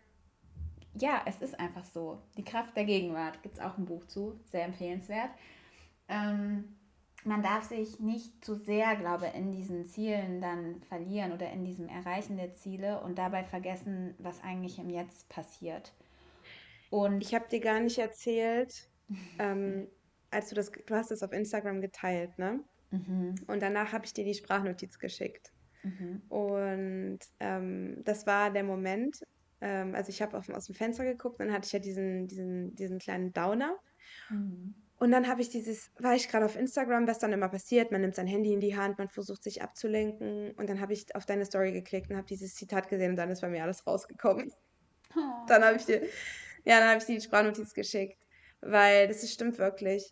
[0.93, 2.21] ja, es ist einfach so.
[2.37, 5.31] Die Kraft der Gegenwart, gibt es auch ein Buch zu, sehr empfehlenswert.
[6.07, 6.75] Ähm,
[7.25, 11.63] man darf sich nicht zu sehr, glaube ich, in diesen Zielen dann verlieren oder in
[11.65, 15.93] diesem Erreichen der Ziele und dabei vergessen, was eigentlich im Jetzt passiert.
[16.89, 18.89] Und Ich habe dir gar nicht erzählt,
[19.39, 19.89] ähm,
[20.31, 22.63] als du das, du hast es auf Instagram geteilt, ne?
[22.91, 25.53] mhm, Und danach habe ich dir die Sprachnotiz geschickt.
[25.83, 29.17] mhm, Und ähm, das war der Moment,
[29.61, 32.99] ähm, also ich habe aus dem Fenster geguckt, dann hatte ich ja diesen, diesen, diesen
[32.99, 33.77] kleinen Downer.
[34.29, 34.73] mhm,
[35.05, 38.01] Und dann habe ich dieses, war ich gerade auf Instagram, was dann immer passiert, man
[38.01, 40.49] nimmt sein Handy in die Hand, man versucht sich abzulenken.
[40.53, 43.29] Und dann habe ich auf deine Story geklickt und habe dieses Zitat gesehen und dann
[43.29, 44.51] ist bei mir alles rausgekommen.
[45.15, 45.45] Oh.
[45.47, 46.01] Dann habe ich dir,
[46.63, 48.17] ja, dann habe ich dir die Sprachnotiz geschickt,
[48.61, 50.11] weil das ist, stimmt wirklich.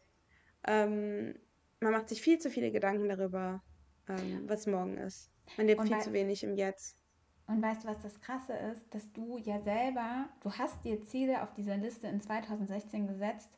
[0.68, 1.40] Ähm,
[1.80, 3.64] man macht sich viel zu viele Gedanken darüber,
[4.08, 5.32] ähm, was morgen ist.
[5.58, 7.00] Man lebt Und viel zu wenig im Jetzt.
[7.48, 8.94] Und weißt du, was das Krasse ist?
[8.94, 13.50] Dass du ja selber, du hast dir Ziele auf dieser Liste in 2016 gesetzt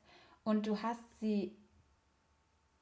[0.45, 1.57] und du hast sie,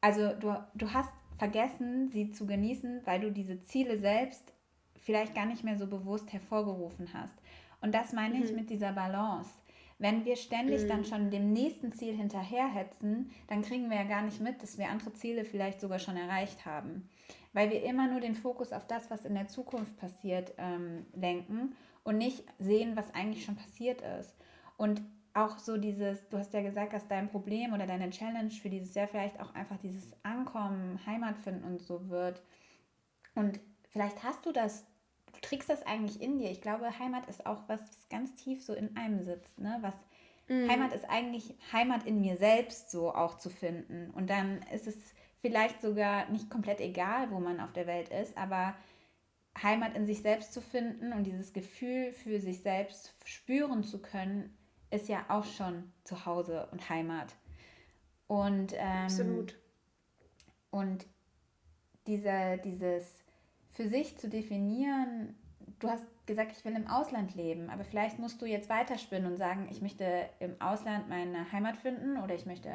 [0.01, 4.53] also du, du hast vergessen, sie zu genießen, weil du diese Ziele selbst
[5.01, 7.33] vielleicht gar nicht mehr so bewusst hervorgerufen hast.
[7.81, 8.57] Und das meine ich Mhm.
[8.57, 9.49] mit dieser Balance.
[9.97, 10.87] Wenn wir ständig Mhm.
[10.87, 14.89] dann schon dem nächsten Ziel hinterherhetzen, dann kriegen wir ja gar nicht mit, dass wir
[14.89, 17.09] andere Ziele vielleicht sogar schon erreicht haben.
[17.53, 21.75] Weil wir immer nur den Fokus auf das, was in der Zukunft passiert, ähm, lenken
[22.03, 24.35] und nicht sehen, was eigentlich schon passiert ist.
[24.77, 25.01] Und
[25.33, 28.93] auch so dieses, du hast ja gesagt, dass dein Problem oder deine Challenge für dieses
[28.93, 32.41] Jahr vielleicht auch einfach dieses Ankommen, Heimat finden und so wird.
[33.33, 34.85] Und vielleicht hast du das,
[35.33, 36.51] du trägst das eigentlich in dir.
[36.51, 39.59] Ich glaube, Heimat ist auch was, was ganz tief so in einem sitzt.
[39.59, 39.79] Ne?
[39.81, 39.95] Was,
[40.47, 40.69] Mhm.
[40.69, 44.11] Heimat ist eigentlich Heimat in mir selbst so auch zu finden.
[44.11, 44.95] Und dann ist es
[45.41, 48.75] vielleicht sogar nicht komplett egal, wo man auf der Welt ist, aber
[49.61, 54.57] Heimat in sich selbst zu finden und dieses Gefühl für sich selbst spüren zu können,
[54.93, 57.35] ist ja auch schon Zuhause und Heimat.
[58.27, 59.57] Und, ähm, Absolut.
[60.69, 61.05] und
[62.07, 63.23] diese, dieses
[63.71, 65.35] für sich zu definieren,
[65.79, 69.37] du hast gesagt, ich will im Ausland leben, aber vielleicht musst du jetzt weiterspinnen und
[69.37, 72.69] sagen, ich möchte im Ausland meine Heimat finden oder ich möchte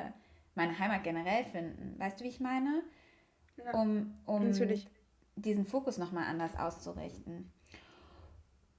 [0.54, 1.98] meine Heimat generell finden.
[1.98, 2.82] Weißt du, wie ich meine?
[3.56, 4.88] Ja, Um, um natürlich.
[5.36, 7.52] diesen Fokus nochmal anders auszurichten.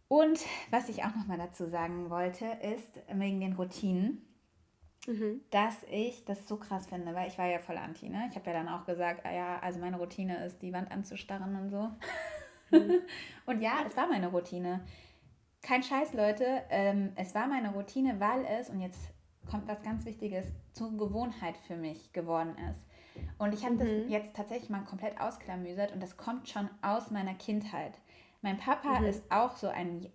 [0.10, 0.40] Und
[0.72, 4.26] was ich auch nochmal dazu sagen wollte, ist wegen den Routinen
[5.08, 5.42] Mhm.
[5.50, 8.28] dass ich das so krass finde, weil ich war ja voll anti, ne?
[8.30, 11.56] Ich habe ja dann auch gesagt, ah ja, also meine Routine ist, die Wand anzustarren
[11.56, 11.90] und so.
[13.46, 14.82] und ja, es war meine Routine.
[15.62, 16.64] Kein Scheiß, Leute.
[16.70, 19.00] Ähm, es war meine Routine, weil es, und jetzt
[19.50, 22.86] kommt was ganz Wichtiges, zur Gewohnheit für mich geworden ist.
[23.38, 24.10] Und ich habe das Mhm.
[24.10, 27.98] jetzt tatsächlich mal komplett ausklamüsert und das kommt schon aus meiner Kindheit.
[28.42, 29.06] Mein Papa Mhm.
[29.06, 30.08] ist auch so ein,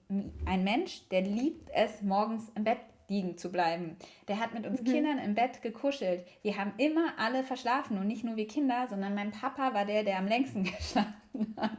[0.46, 3.96] ein Mensch, der liebt es, morgens im Bett liegen zu bleiben.
[4.28, 4.86] Der hat mit uns Mhm.
[4.86, 6.24] Kindern im Bett gekuschelt.
[6.42, 10.04] Wir haben immer alle verschlafen und nicht nur wir Kinder, sondern mein Papa war der,
[10.04, 11.76] der am längsten geschlafen hat.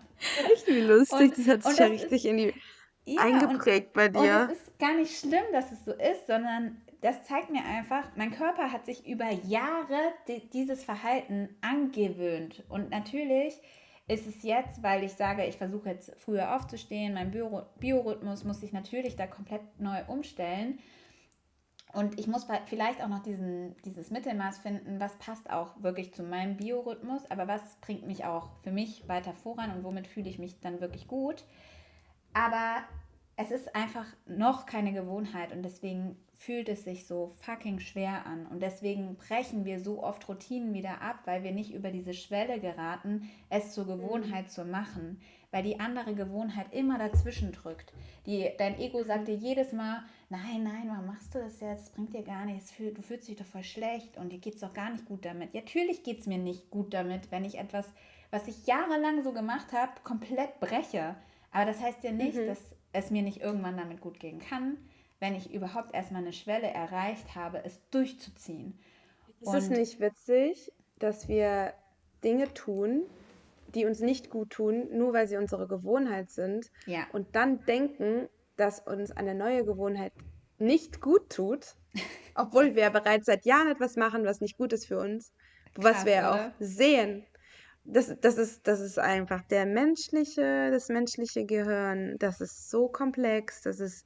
[0.52, 2.54] Richtig lustig, Und, das hat sich und ja das ist, richtig in die
[3.06, 4.50] ja, und, eingeprägt bei und es dir.
[4.52, 8.72] ist gar nicht schlimm, dass es so ist, sondern das zeigt mir einfach, mein Körper
[8.72, 12.64] hat sich über Jahre di- dieses Verhalten angewöhnt.
[12.70, 13.60] Und natürlich
[14.08, 18.60] ist es jetzt, weil ich sage, ich versuche jetzt früher aufzustehen, mein Bio Biorhythmus muss
[18.60, 20.80] sich natürlich da komplett neu umstellen.
[21.94, 26.24] Und ich muss vielleicht auch noch diesen, dieses Mittelmaß finden, was passt auch wirklich zu
[26.24, 30.38] meinem Biorhythmus, aber was bringt mich auch für mich weiter voran und womit fühle ich
[30.38, 31.46] mich dann wirklich gut.
[32.34, 32.84] Aber
[33.38, 38.45] es ist einfach noch keine Gewohnheit und deswegen fühlt es sich so fucking schwer an.
[38.45, 42.60] Und deswegen brechen wir so oft Routinen wieder ab, weil wir nicht über diese Schwelle
[42.60, 45.19] geraten, es zur Gewohnheit zu machen.
[45.52, 47.93] Weil die andere Gewohnheit immer dazwischen drückt.
[48.26, 51.88] Die, dein Ego sagt dir jedes Mal, nein, nein, warum machst du das jetzt?
[51.88, 52.74] Das bringt dir gar nichts.
[52.78, 55.54] Du fühlst dich doch voll schlecht und dir geht es doch gar nicht gut damit.
[55.54, 57.89] Ja, natürlich geht es mir nicht gut damit, wenn ich etwas,
[58.32, 61.15] was ich jahrelang so gemacht habe, komplett breche.
[61.52, 62.48] Aber das heißt ja nicht, Mhm.
[62.48, 64.78] dass es mir nicht irgendwann damit gut gehen kann,
[65.20, 68.80] wenn ich überhaupt erstmal eine Schwelle erreicht habe, es durchzuziehen.
[69.42, 71.74] Ist es Und nicht witzig, dass wir
[72.24, 73.04] Dinge tun,
[73.74, 78.30] die uns nicht gut tun, nur weil sie unsere Gewohnheit sind ja, und dann denken,
[78.56, 80.14] dass uns eine neue Gewohnheit
[80.58, 81.76] nicht gut tut,
[82.36, 85.34] obwohl wir bereits seit Jahren etwas machen, was nicht gut ist für uns,
[85.76, 86.54] was krass, wir ja auch oder?
[86.60, 87.26] sehen.
[87.86, 93.62] Das, das ist, das ist einfach der menschliche, das menschliche Gehirn, das ist so komplex,
[93.62, 94.06] das ist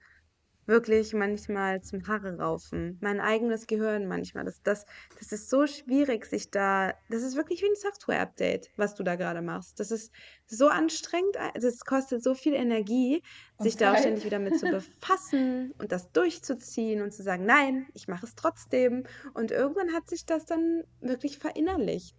[0.69, 2.97] wirklich manchmal zum Haare raufen.
[3.01, 4.45] Mein eigenes Gehirn manchmal.
[4.45, 4.85] Das, das,
[5.17, 6.93] das ist so schwierig, sich da.
[7.09, 9.79] Das ist wirklich wie ein Software-Update, was du da gerade machst.
[9.79, 10.13] Das ist
[10.45, 11.35] so anstrengend.
[11.55, 13.23] Es kostet so viel Energie,
[13.57, 14.01] sich Und da auch Zeit.
[14.03, 18.35] ständig wieder mit zu befassen und das durchzuziehen und zu sagen, nein, ich mache es
[18.35, 19.05] trotzdem.
[19.33, 22.15] Und irgendwann hat sich das dann wirklich verinnerlicht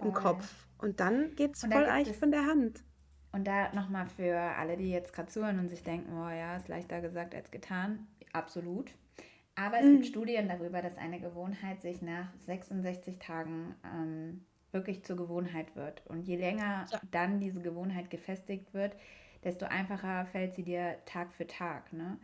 [0.00, 0.22] im Voll.
[0.22, 0.68] Kopf.
[0.78, 2.84] Und dann geht es voll gibt es von der Hand.
[3.32, 6.68] Und da nochmal für alle, die jetzt gerade zuhören und sich denken, oh ja, ist
[6.68, 8.06] leichter gesagt als getan.
[8.32, 8.94] Absolut.
[9.54, 10.04] Aber es gibt Mhm.
[10.04, 16.06] Studien darüber, dass eine Gewohnheit sich nach 66 Tagen ähm, wirklich zur Gewohnheit wird.
[16.06, 17.00] Und je länger Ja.
[17.10, 18.96] dann diese Gewohnheit gefestigt wird,
[19.44, 21.92] desto einfacher fällt sie dir Tag für Tag.
[21.92, 22.18] Ne?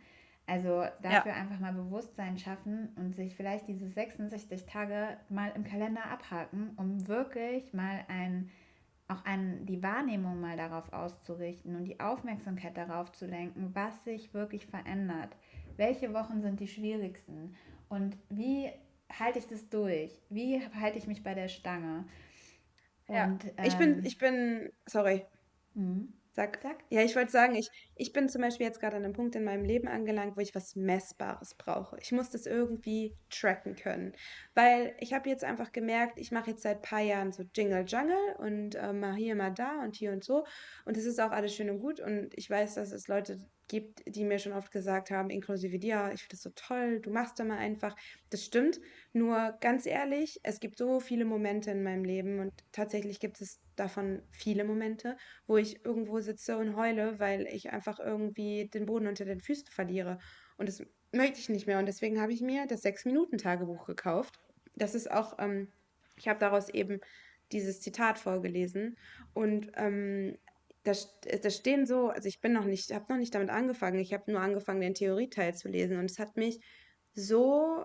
[0.47, 1.25] Also Ja.
[1.25, 6.73] dafür einfach mal Bewusstsein schaffen und sich vielleicht diese 66 Tage mal im Kalender abhaken,
[6.77, 8.51] um wirklich mal ein
[9.09, 14.33] auch an die Wahrnehmung mal darauf auszurichten und die Aufmerksamkeit darauf zu lenken, was sich
[14.33, 15.37] wirklich verändert.
[15.77, 17.55] Welche Wochen sind die schwierigsten
[17.89, 18.71] und wie
[19.13, 20.23] halte ich das durch?
[20.31, 22.07] Wie halte ich mich bei der Stange?
[23.09, 23.31] Ja.
[23.31, 25.25] Und Ich bin, ähm, ich bin, sorry.
[25.75, 26.59] hm, Sag.
[26.63, 29.37] sag, Ja, ich wollte sagen, ich, ich bin zum Beispiel jetzt gerade an einem Punkt
[29.37, 31.97] in meinem Leben angelangt, wo ich was Messbares brauche.
[32.01, 34.15] Ich muss das irgendwie tracken können.
[34.55, 37.85] Weil ich habe jetzt einfach gemerkt, ich mache jetzt seit ein paar Jahren so Jingle
[37.87, 40.45] Jangle und äh, mal hier, mal da und hier und so.
[40.85, 42.01] Und es ist auch alles schön und gut.
[42.01, 46.11] Und ich weiß, dass es Leute gibt, die mir schon oft gesagt haben, inklusive dir,
[46.13, 47.97] ich finde das so toll, du machst da mal einfach.
[48.31, 48.81] Das stimmt.
[49.13, 53.61] Nur ganz ehrlich, es gibt so viele Momente in meinem Leben und tatsächlich gibt es
[53.77, 59.07] davon viele Momente wo ich irgendwo sitze und heule, weil ich einfach irgendwie den Boden
[59.07, 60.19] unter den Füßen verliere.
[60.57, 61.79] Und das möchte ich nicht mehr.
[61.79, 64.41] Und deswegen habe ich mir das Sechs-Minuten-Tagebuch gekauft.
[64.77, 65.69] Das ist auch, ähm,
[66.17, 67.01] ich habe daraus eben
[67.53, 68.97] dieses Zitat vorgelesen.
[69.35, 70.39] Und ähm,
[70.85, 73.99] da, st- da stehen so, also ich bin noch nicht, habe noch nicht damit angefangen.
[74.01, 75.99] Ich habe nur angefangen, den Theorieteil zu lesen.
[75.99, 76.61] Und es hat mich
[77.15, 77.85] so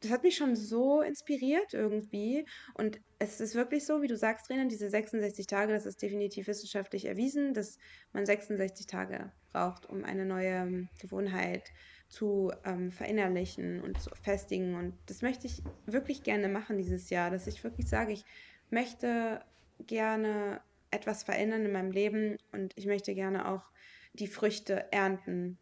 [0.00, 2.46] das hat mich schon so inspiriert irgendwie.
[2.74, 6.46] Und es ist wirklich so, wie du sagst, Renan, diese 66 Tage, das ist definitiv
[6.46, 7.76] wissenschaftlich erwiesen, dass
[8.12, 11.68] man 66 Tage braucht, um eine neue ähm, Gewohnheit
[12.08, 14.76] zu ähm, verinnerlichen und zu festigen.
[14.76, 18.22] Und das möchte ich wirklich gerne machen dieses Jahr, dass ich wirklich sage, ich
[18.70, 19.44] möchte
[19.80, 23.70] gerne etwas verändern in meinem Leben und ich möchte gerne auch
[24.14, 25.58] die Früchte ernten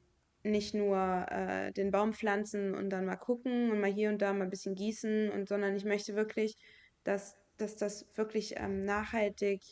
[0.46, 4.32] nicht nur äh, den Baum pflanzen und dann mal gucken und mal hier und da
[4.32, 6.56] mal ein bisschen gießen und sondern ich möchte wirklich,
[7.04, 9.62] dass, dass das wirklich ähm, nachhaltig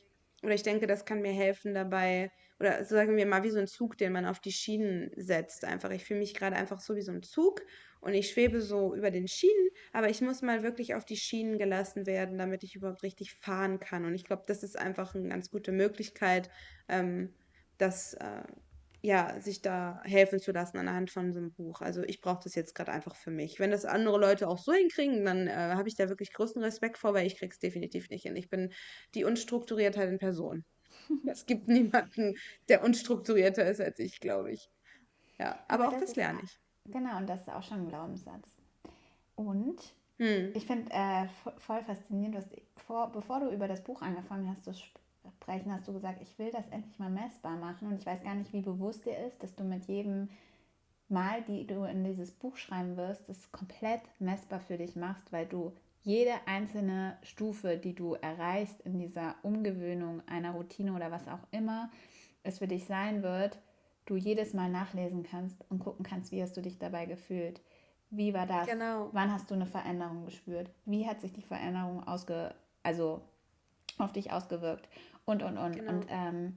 [0.42, 3.58] oder ich denke, das kann mir helfen dabei oder so sagen wir mal wie so
[3.58, 5.64] ein Zug, den man auf die Schienen setzt.
[5.64, 7.62] Einfach, ich fühle mich gerade einfach so wie so ein Zug
[8.04, 11.58] und ich schwebe so über den Schienen, aber ich muss mal wirklich auf die Schienen
[11.58, 14.04] gelassen werden, damit ich überhaupt richtig fahren kann.
[14.04, 16.50] Und ich glaube, das ist einfach eine ganz gute Möglichkeit,
[16.88, 17.34] ähm,
[17.78, 18.42] das äh,
[19.02, 21.82] ja, sich da helfen zu lassen anhand von so einem Buch.
[21.82, 23.60] Also ich brauche das jetzt gerade einfach für mich.
[23.60, 26.96] Wenn das andere Leute auch so hinkriegen, dann äh, habe ich da wirklich größten Respekt
[26.98, 28.34] vor, weil ich krieg's definitiv nicht hin.
[28.36, 28.72] Ich bin
[29.14, 30.64] die Unstrukturiertheit in Person.
[31.26, 32.34] Es gibt niemanden,
[32.68, 34.68] der unstrukturierter ist als ich, glaube ich.
[35.38, 36.60] Ja, aber aber auch das das lerne ich.
[36.87, 38.49] Genau, und das ist auch schon ein Glaubenssatz.
[39.37, 39.81] Und
[40.18, 40.53] hm.
[40.55, 41.27] ich finde äh,
[41.59, 45.92] voll faszinierend, dass vor, bevor du über das Buch angefangen hast zu sprechen, hast du
[45.92, 47.88] gesagt, ich will das endlich mal messbar machen.
[47.88, 50.29] Und ich weiß gar nicht, wie bewusst dir ist, dass du mit jedem
[51.09, 55.47] Mal, die du in dieses Buch schreiben wirst, das komplett messbar für dich machst, weil
[55.47, 61.47] du jede einzelne Stufe, die du erreichst in dieser Umgewöhnung einer Routine oder was auch
[61.51, 61.90] immer
[62.42, 63.59] es für dich sein wird,
[64.06, 67.60] du jedes Mal nachlesen kannst und gucken kannst, wie hast du dich dabei gefühlt.
[68.10, 68.66] Wie war das?
[68.68, 69.08] Genau.
[69.12, 70.70] Wann hast du eine Veränderung gespürt?
[70.84, 73.22] Wie hat sich die Veränderung ausge also
[73.98, 74.88] auf dich ausgewirkt?
[75.24, 75.76] Und, und, und.
[75.76, 75.92] Genau.
[75.92, 76.56] Und ähm,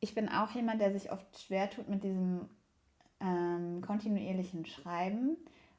[0.00, 2.48] ich bin auch jemand, der sich oft schwer tut mit diesem
[3.20, 5.36] ähm, kontinuierlichen Schreiben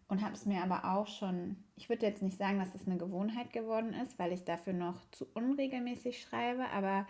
[0.08, 2.98] und habe es mir aber auch schon, ich würde jetzt nicht sagen, dass es eine
[2.98, 7.08] Gewohnheit geworden ist, weil ich dafür noch zu unregelmäßig schreibe, aber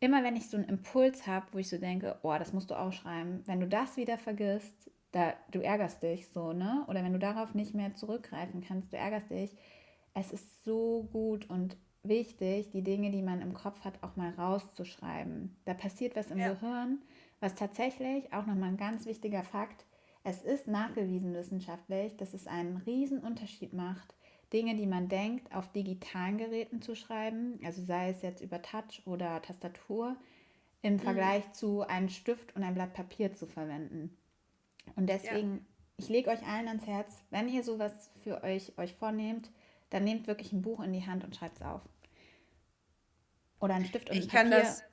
[0.00, 2.78] immer wenn ich so einen Impuls habe, wo ich so denke, oh, das musst du
[2.78, 6.84] auch schreiben, wenn du das wieder vergisst, da, du ärgerst dich so, ne?
[6.88, 9.56] Oder wenn du darauf nicht mehr zurückgreifen kannst, du ärgerst dich.
[10.14, 14.30] Es ist so gut und wichtig, die Dinge, die man im Kopf hat, auch mal
[14.30, 15.56] rauszuschreiben.
[15.64, 16.52] Da passiert was im ja.
[16.52, 16.98] Gehirn,
[17.40, 19.84] was tatsächlich auch nochmal ein ganz wichtiger Fakt,
[20.24, 24.14] es ist nachgewiesen wissenschaftlich, dass es einen riesen Unterschied macht,
[24.52, 29.02] Dinge, die man denkt, auf digitalen Geräten zu schreiben, also sei es jetzt über Touch
[29.04, 30.16] oder Tastatur,
[30.82, 30.98] im mhm.
[31.00, 34.16] Vergleich zu einem Stift und ein Blatt Papier zu verwenden.
[34.96, 35.60] Und deswegen, ja.
[35.98, 39.50] ich lege euch allen ans Herz, wenn ihr sowas für euch, euch vornehmt,
[39.90, 41.82] dann nehmt wirklich ein Buch in die Hand und schreibt es auf.
[43.60, 44.40] Oder ein Stift und ich Papier.
[44.40, 44.84] Kann das,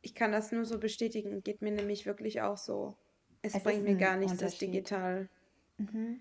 [0.00, 2.96] ich kann das nur so bestätigen, geht mir nämlich wirklich auch so.
[3.42, 5.28] Es, es bringt mir gar nichts, das digital.
[5.76, 6.20] Mhm.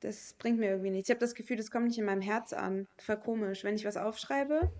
[0.00, 1.08] Das bringt mir irgendwie nichts.
[1.08, 2.86] Ich habe das Gefühl, das kommt nicht in meinem Herz an.
[2.98, 3.64] Voll komisch.
[3.64, 4.70] Wenn ich was aufschreibe,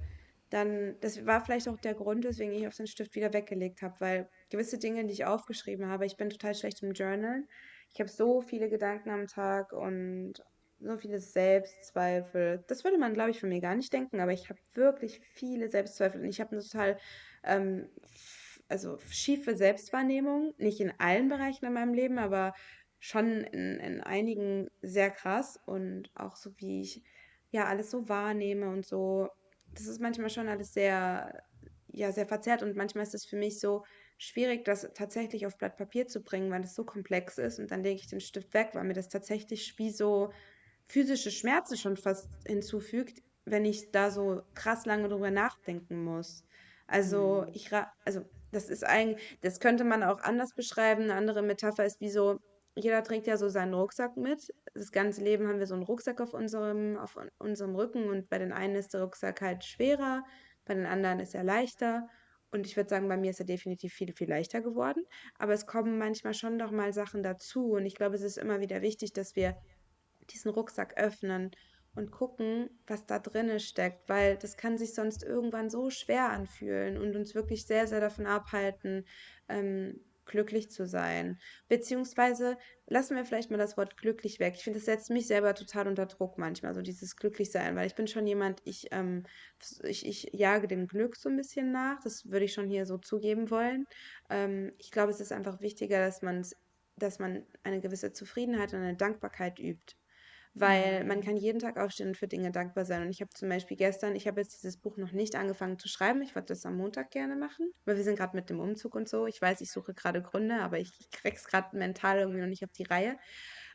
[0.50, 3.94] dann, das war vielleicht auch der Grund, weswegen ich auf den Stift wieder weggelegt habe,
[3.98, 7.44] weil gewisse Dinge, die ich aufgeschrieben habe, ich bin total schlecht im Journal.
[7.92, 10.34] Ich habe so viele Gedanken am Tag und
[10.80, 12.64] so viele Selbstzweifel.
[12.68, 15.68] Das würde man, glaube ich, von mir gar nicht denken, aber ich habe wirklich viele
[15.68, 16.98] Selbstzweifel und ich habe eine total
[17.42, 17.88] ähm,
[18.68, 22.52] also schiefe Selbstwahrnehmung, nicht in allen Bereichen in meinem Leben, aber
[23.00, 27.02] schon in, in einigen sehr krass und auch so wie ich
[27.50, 29.28] ja alles so wahrnehme und so.
[29.74, 31.42] Das ist manchmal schon alles sehr,
[31.88, 33.84] ja, sehr verzerrt und manchmal ist es für mich so
[34.18, 37.82] schwierig, das tatsächlich auf Blatt Papier zu bringen, weil es so komplex ist und dann
[37.82, 40.32] lege ich den Stift weg, weil mir das tatsächlich wie so
[40.86, 46.44] physische Schmerzen schon fast hinzufügt, wenn ich da so krass lange drüber nachdenken muss.
[46.86, 47.52] Also mhm.
[47.54, 47.70] ich,
[48.04, 51.04] also das ist eigentlich, das könnte man auch anders beschreiben.
[51.04, 52.40] Eine andere Metapher ist wie so,
[52.78, 54.54] jeder trägt ja so seinen Rucksack mit.
[54.74, 58.38] Das ganze Leben haben wir so einen Rucksack auf unserem, auf unserem Rücken und bei
[58.38, 60.24] den einen ist der Rucksack halt schwerer,
[60.64, 62.08] bei den anderen ist er leichter.
[62.50, 65.04] Und ich würde sagen, bei mir ist er definitiv viel, viel leichter geworden.
[65.38, 67.72] Aber es kommen manchmal schon doch mal Sachen dazu.
[67.72, 69.56] Und ich glaube, es ist immer wieder wichtig, dass wir
[70.30, 71.50] diesen Rucksack öffnen
[71.94, 76.96] und gucken, was da drinne steckt, weil das kann sich sonst irgendwann so schwer anfühlen
[76.96, 79.04] und uns wirklich sehr, sehr davon abhalten,
[79.48, 81.38] ähm, glücklich zu sein.
[81.68, 84.54] Beziehungsweise lassen wir vielleicht mal das Wort glücklich weg.
[84.56, 87.88] Ich finde, das setzt mich selber total unter Druck manchmal, so dieses glücklich sein, weil
[87.88, 89.24] ich bin schon jemand, ich, ähm,
[89.82, 92.00] ich, ich jage dem Glück so ein bisschen nach.
[92.04, 93.86] Das würde ich schon hier so zugeben wollen.
[94.30, 96.44] Ähm, ich glaube, es ist einfach wichtiger, dass man
[96.98, 99.94] dass man eine gewisse Zufriedenheit und eine Dankbarkeit übt
[100.54, 103.02] weil man kann jeden Tag aufstehen und für Dinge dankbar sein.
[103.02, 105.88] Und ich habe zum Beispiel gestern, ich habe jetzt dieses Buch noch nicht angefangen zu
[105.88, 106.22] schreiben.
[106.22, 109.08] Ich wollte das am Montag gerne machen, weil wir sind gerade mit dem Umzug und
[109.08, 109.26] so.
[109.26, 112.64] Ich weiß, ich suche gerade Gründe, aber ich, ich krieg's gerade mental irgendwie noch nicht
[112.64, 113.16] auf die Reihe.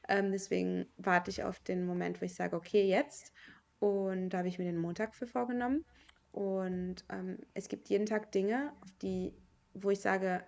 [0.08, 3.32] Ähm, deswegen warte ich auf den Moment, wo ich sage, okay, jetzt.
[3.80, 5.86] Und da habe ich mir den Montag für vorgenommen.
[6.32, 9.34] Und ähm, es gibt jeden Tag Dinge, die,
[9.74, 10.44] wo ich sage,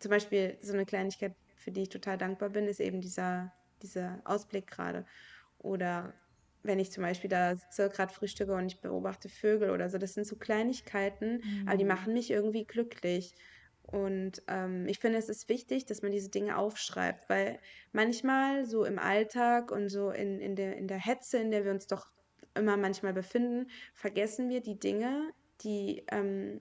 [0.00, 3.52] zum Beispiel so eine Kleinigkeit, für die ich total dankbar bin, ist eben dieser,
[3.82, 5.06] dieser Ausblick gerade.
[5.62, 6.14] Oder
[6.62, 10.14] wenn ich zum Beispiel da sitze, gerade frühstücke und ich beobachte Vögel oder so, das
[10.14, 11.68] sind so Kleinigkeiten, mhm.
[11.68, 11.88] aber die mhm.
[11.88, 13.34] machen mich irgendwie glücklich.
[13.82, 17.58] Und ähm, ich finde, es ist wichtig, dass man diese Dinge aufschreibt, weil
[17.92, 21.72] manchmal so im Alltag und so in, in, der, in der Hetze, in der wir
[21.72, 22.06] uns doch
[22.54, 25.30] immer manchmal befinden, vergessen wir die Dinge,
[25.62, 26.60] die ähm,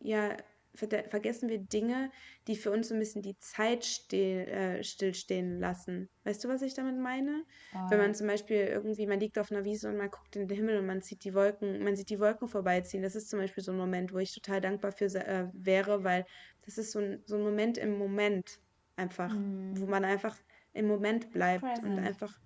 [0.00, 0.36] ja
[0.74, 2.10] vergessen wir Dinge,
[2.46, 6.08] die für uns so ein bisschen die Zeit still, äh, stillstehen lassen.
[6.24, 7.44] Weißt du, was ich damit meine?
[7.74, 7.90] Oh.
[7.90, 10.56] Wenn man zum Beispiel irgendwie, man liegt auf einer Wiese und man guckt in den
[10.56, 13.02] Himmel und man sieht die Wolken, man sieht die Wolken vorbeiziehen.
[13.02, 16.24] Das ist zum Beispiel so ein Moment, wo ich total dankbar für äh, wäre, weil
[16.64, 18.60] das ist so ein, so ein Moment im Moment
[18.96, 19.72] einfach, mm.
[19.74, 20.36] wo man einfach
[20.72, 21.84] im Moment bleibt Present.
[21.84, 22.38] und einfach,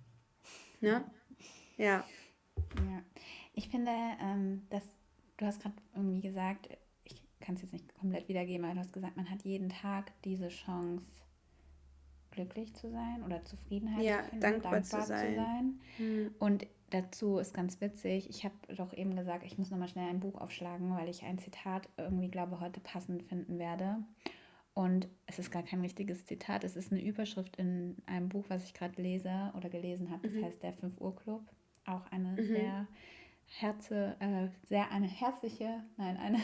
[0.81, 1.05] ne?
[1.77, 2.05] Ja.
[2.77, 3.03] Ja.
[3.53, 4.83] Ich finde, ähm, dass
[5.37, 6.69] du hast gerade irgendwie gesagt,
[7.45, 10.49] kann es jetzt nicht komplett wiedergeben, aber du hast gesagt, man hat jeden Tag diese
[10.49, 11.05] Chance,
[12.31, 15.29] glücklich zu sein oder Zufriedenheit ja, zu finden, dankbar, dankbar zu sein.
[15.29, 15.79] Zu sein.
[15.99, 16.35] Mhm.
[16.39, 20.19] Und dazu ist ganz witzig, ich habe doch eben gesagt, ich muss nochmal schnell ein
[20.19, 23.97] Buch aufschlagen, weil ich ein Zitat irgendwie, glaube heute passend finden werde.
[24.73, 28.65] Und es ist gar kein richtiges Zitat, es ist eine Überschrift in einem Buch, was
[28.65, 30.27] ich gerade lese oder gelesen habe.
[30.27, 30.43] Das mhm.
[30.43, 31.41] heißt Der 5 Uhr Club.
[31.85, 32.47] Auch eine mhm.
[32.47, 32.87] sehr
[33.45, 36.39] Herze, äh, sehr eine herzliche, nein, eine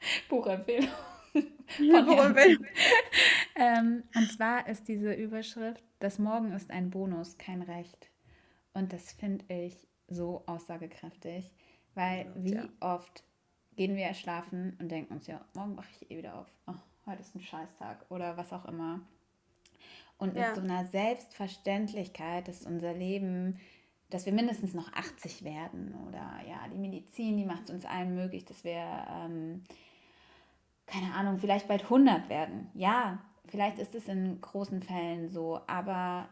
[0.28, 0.90] Buchempfehlung.
[1.78, 2.66] Buchempfehlung.
[3.56, 8.10] ähm, und zwar ist diese Überschrift, das Morgen ist ein Bonus, kein Recht.
[8.72, 11.50] Und das finde ich so aussagekräftig,
[11.94, 12.68] weil ja, wie ja.
[12.80, 13.24] oft
[13.76, 16.46] gehen wir schlafen und denken uns, ja, morgen mache ich eh wieder auf.
[16.66, 16.74] Oh,
[17.06, 19.00] heute ist ein Scheißtag oder was auch immer.
[20.18, 20.48] Und ja.
[20.48, 23.60] mit so einer Selbstverständlichkeit, dass unser Leben,
[24.10, 28.14] dass wir mindestens noch 80 werden oder ja, die Medizin, die macht es uns allen
[28.14, 29.62] möglich, dass wir, ähm,
[30.88, 32.70] keine Ahnung, vielleicht bald 100 werden.
[32.74, 36.28] Ja, vielleicht ist es in großen Fällen so, aber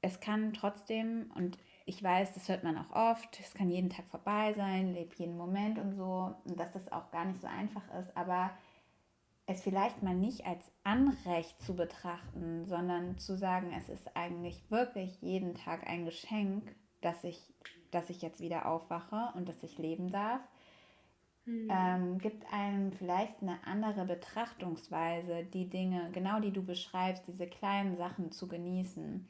[0.00, 4.06] es kann trotzdem, und ich weiß, das hört man auch oft, es kann jeden Tag
[4.06, 7.82] vorbei sein, lebe jeden Moment und so, und dass das auch gar nicht so einfach
[7.98, 8.50] ist, aber
[9.46, 15.22] es vielleicht mal nicht als Anrecht zu betrachten, sondern zu sagen, es ist eigentlich wirklich
[15.22, 17.54] jeden Tag ein Geschenk, dass ich,
[17.90, 20.42] dass ich jetzt wieder aufwache und dass ich leben darf,
[21.48, 21.68] hm.
[21.70, 27.96] ähm, gibt einem vielleicht eine andere Betrachtungsweise, die Dinge, genau die du beschreibst, diese kleinen
[27.96, 29.28] Sachen zu genießen.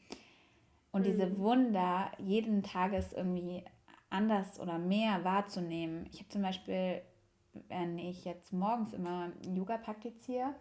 [0.90, 1.12] Und hm.
[1.12, 3.64] diese Wunder jeden Tages irgendwie
[4.10, 6.06] anders oder mehr wahrzunehmen.
[6.10, 7.02] Ich habe zum Beispiel
[7.68, 10.54] wenn ich jetzt morgens immer Yoga praktiziere,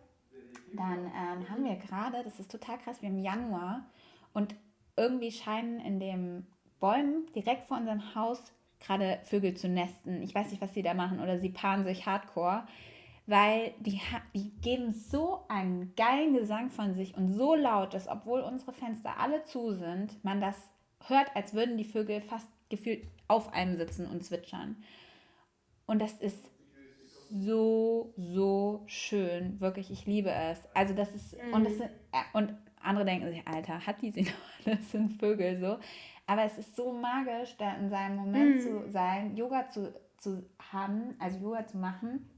[0.74, 3.86] dann ähm, haben wir gerade, das ist total krass, wir haben Januar
[4.34, 4.55] und
[4.95, 6.47] irgendwie scheinen in den
[6.80, 8.43] Bäumen direkt vor unserem Haus
[8.80, 10.22] gerade Vögel zu nesten.
[10.22, 12.66] Ich weiß nicht, was sie da machen oder sie paaren sich hardcore,
[13.26, 14.00] weil die,
[14.34, 19.20] die geben so einen geilen Gesang von sich und so laut, dass obwohl unsere Fenster
[19.20, 20.56] alle zu sind, man das
[21.08, 24.78] hört, als würden die Vögel fast gefühlt auf einem sitzen und zwitschern.
[25.86, 26.50] Und das ist
[27.30, 29.60] so, so schön.
[29.60, 30.60] Wirklich, ich liebe es.
[30.74, 31.54] Also das ist, mhm.
[31.54, 34.32] und, das sind, äh, und andere denken sich, Alter, hat die sie noch?
[34.66, 35.78] Das sind Vögel so.
[36.28, 38.60] Aber es ist so magisch, da in seinem Moment mhm.
[38.60, 42.30] zu sein, Yoga zu, zu haben, also Yoga zu machen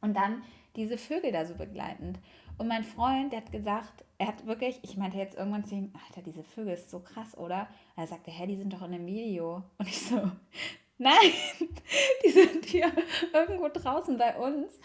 [0.00, 0.42] und dann
[0.76, 2.18] diese Vögel da so begleitend.
[2.56, 5.92] Und mein Freund, der hat gesagt, er hat wirklich, ich meinte jetzt irgendwann zu ihm,
[6.06, 7.68] Alter, diese Vögel ist so krass, oder?
[7.96, 9.64] Und er sagte, hä, die sind doch in einem Video.
[9.78, 10.30] Und ich so,
[11.02, 11.32] Nein,
[12.24, 12.92] die sind hier
[13.32, 14.78] irgendwo draußen bei uns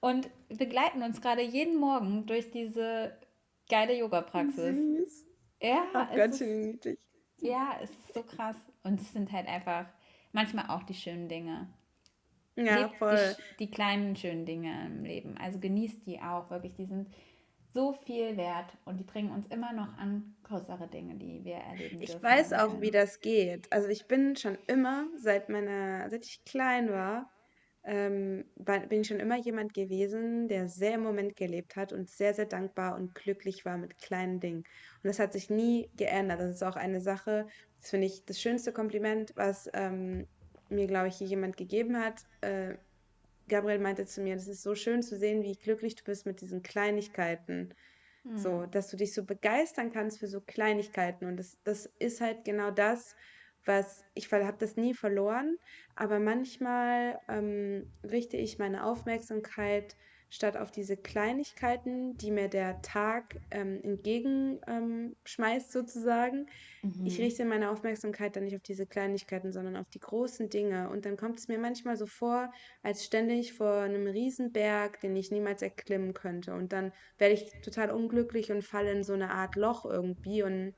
[0.00, 3.16] und begleiten uns gerade jeden Morgen durch diese
[3.68, 5.24] geile Yoga-Praxis.
[5.62, 6.98] Ja, Ach, ganz schön niedlich.
[7.40, 8.56] Ja, es ist so krass.
[8.82, 9.86] Und es sind halt einfach
[10.32, 11.68] manchmal auch die schönen Dinge.
[12.56, 13.36] Ja, Lebt voll.
[13.58, 15.36] Die, die, kleinen schönen Dinge im Leben.
[15.38, 16.74] Also genießt die auch wirklich.
[16.74, 17.08] Die sind
[17.72, 22.02] so viel wert und die bringen uns immer noch an größere Dinge, die wir erleben
[22.02, 23.72] Ich weiß auch, wie das geht.
[23.72, 27.30] Also ich bin schon immer, seit meiner, seit ich klein war,
[27.84, 32.34] ähm, bin ich schon immer jemand gewesen, der sehr im Moment gelebt hat und sehr,
[32.34, 34.64] sehr dankbar und glücklich war mit kleinen Dingen.
[35.02, 36.40] Und das hat sich nie geändert.
[36.40, 37.46] Das ist auch eine Sache,
[37.80, 40.26] das finde ich das schönste Kompliment, was ähm,
[40.68, 42.26] mir, glaube ich, jemand gegeben hat.
[42.42, 42.74] Äh,
[43.48, 46.40] Gabriel meinte zu mir, das ist so schön zu sehen, wie glücklich du bist mit
[46.40, 47.74] diesen Kleinigkeiten.
[48.34, 51.24] So, dass du dich so begeistern kannst für so Kleinigkeiten.
[51.24, 53.16] Und das, das ist halt genau das,
[53.64, 55.56] was ich habe das nie verloren,
[55.94, 59.96] aber manchmal ähm, richte ich meine Aufmerksamkeit
[60.30, 66.46] statt auf diese Kleinigkeiten, die mir der Tag ähm, entgegenschmeißt ähm, sozusagen.
[66.82, 67.04] Mhm.
[67.04, 70.88] Ich richte meine Aufmerksamkeit dann nicht auf diese Kleinigkeiten, sondern auf die großen Dinge.
[70.88, 72.52] Und dann kommt es mir manchmal so vor,
[72.82, 76.54] als stände ich vor einem Riesenberg, den ich niemals erklimmen könnte.
[76.54, 80.74] Und dann werde ich total unglücklich und falle in so eine Art Loch irgendwie und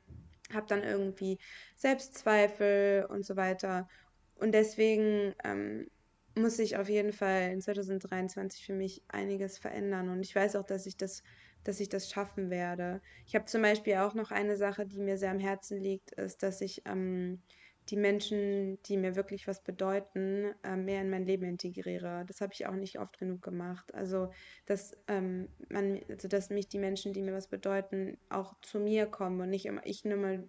[0.54, 1.38] habe dann irgendwie
[1.76, 3.88] Selbstzweifel und so weiter.
[4.36, 5.88] Und deswegen ähm,
[6.34, 10.08] muss sich auf jeden Fall in 2023 für mich einiges verändern.
[10.08, 11.22] Und ich weiß auch, dass ich das,
[11.64, 13.00] dass ich das schaffen werde.
[13.26, 16.42] Ich habe zum Beispiel auch noch eine Sache, die mir sehr am Herzen liegt, ist,
[16.42, 17.42] dass ich ähm,
[17.88, 22.24] die Menschen, die mir wirklich was bedeuten, äh, mehr in mein Leben integriere.
[22.26, 23.92] Das habe ich auch nicht oft genug gemacht.
[23.94, 24.30] Also,
[24.66, 29.06] dass ähm, man, also dass mich die Menschen, die mir was bedeuten, auch zu mir
[29.06, 30.48] kommen und nicht immer ich nur mal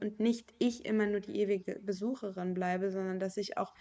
[0.00, 3.74] und nicht ich immer nur die ewige Besucherin bleibe, sondern dass ich auch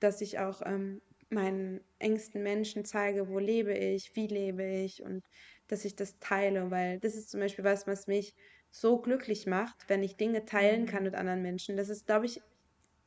[0.00, 5.24] dass ich auch ähm, meinen engsten Menschen zeige, wo lebe ich, wie lebe ich und
[5.66, 8.34] dass ich das teile, weil das ist zum Beispiel was, was mich
[8.70, 11.76] so glücklich macht, wenn ich Dinge teilen kann mit anderen Menschen.
[11.76, 12.40] Das ist, glaube ich,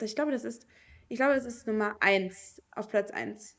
[0.02, 0.68] ich glaube, das ist,
[1.08, 3.58] ich glaube, das ist Nummer eins, auf Platz eins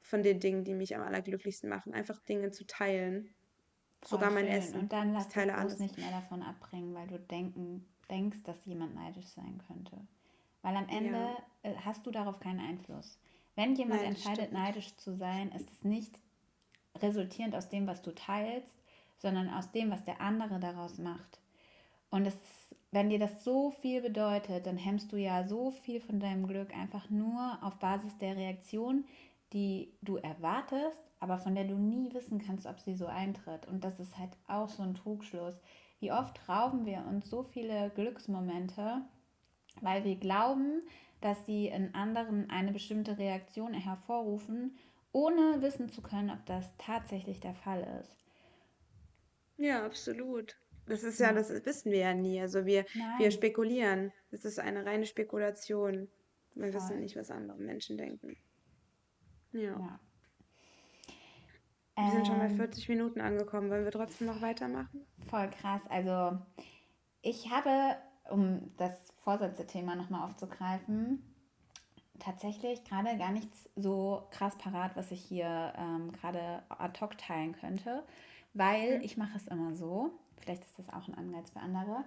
[0.00, 3.34] von den Dingen, die mich am allerglücklichsten machen, einfach Dinge zu teilen.
[4.04, 4.54] Sogar mein schön.
[4.58, 4.80] Essen.
[4.80, 5.78] Und dann Ich lass dich teile alles.
[5.78, 10.06] nicht mehr davon abbringen, weil du denken, denkst, dass jemand neidisch sein könnte.
[10.62, 11.36] Weil am Ende Ja.
[11.62, 13.18] äh, hast du darauf keinen Einfluss.
[13.54, 14.52] Wenn jemand Nein, entscheidet, stimmt.
[14.52, 16.18] neidisch zu sein, ist es nicht
[16.96, 18.83] resultierend aus dem, was du teilst,
[19.24, 21.40] sondern aus dem, was der andere daraus macht.
[22.10, 22.36] Und es,
[22.92, 26.76] wenn dir das so viel bedeutet, dann hemmst du ja so viel von deinem Glück
[26.76, 29.06] einfach nur auf Basis der Reaktion,
[29.54, 33.66] die du erwartest, aber von der du nie wissen kannst, ob sie so eintritt.
[33.66, 35.54] Und das ist halt auch so ein Trugschluss.
[36.00, 39.00] Wie oft rauben wir uns so viele Glücksmomente,
[39.80, 40.82] weil wir glauben,
[41.22, 44.76] dass sie in anderen eine bestimmte Reaktion hervorrufen,
[45.12, 48.23] ohne wissen zu können, ob das tatsächlich der Fall ist.
[49.56, 50.56] Ja, absolut.
[50.86, 51.32] Das ist ja, Ja.
[51.32, 52.40] das wissen wir ja nie.
[52.40, 54.12] Also wir, wir Nein, spekulieren.
[54.30, 56.08] Das ist eine reine Spekulation.
[56.54, 57.00] Wir wissen voll.
[57.00, 58.36] nicht, was andere Menschen denken.
[59.52, 59.60] Ja.
[59.78, 60.00] Ja.
[61.96, 63.70] Wir sind schon bei Ähm, 40 Minuten angekommen.
[63.70, 65.06] Wollen wir trotzdem noch weitermachen?
[65.28, 65.80] voll krass.
[65.88, 66.38] Also
[67.22, 67.96] ich habe,
[68.30, 71.22] um das Vorsätze-Thema nochmal aufzugreifen,
[72.18, 77.52] tatsächlich gerade gar nichts so krass parat, was ich hier ähm, gerade ad hoc teilen
[77.52, 78.04] könnte,
[78.54, 79.04] weil Mhm.
[79.04, 80.12] ich mache es immer so.
[80.38, 82.04] Vielleicht ist das auch ein Anreiz für andere.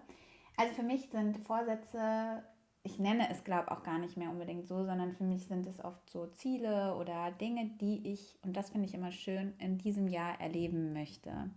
[0.58, 2.43] Also für mich sind Vorsätze,
[2.84, 5.84] ich nenne es glaube auch gar nicht mehr unbedingt so, sondern für mich sind es
[5.84, 10.08] oft so Ziele oder Dinge, die ich, und das finde ich immer schön, in diesem
[10.08, 11.52] Jahr erleben möchte.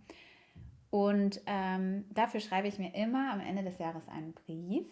[0.89, 4.87] Und ähm, dafür schreibe ich mir immer am Ende des Jahres einen Brief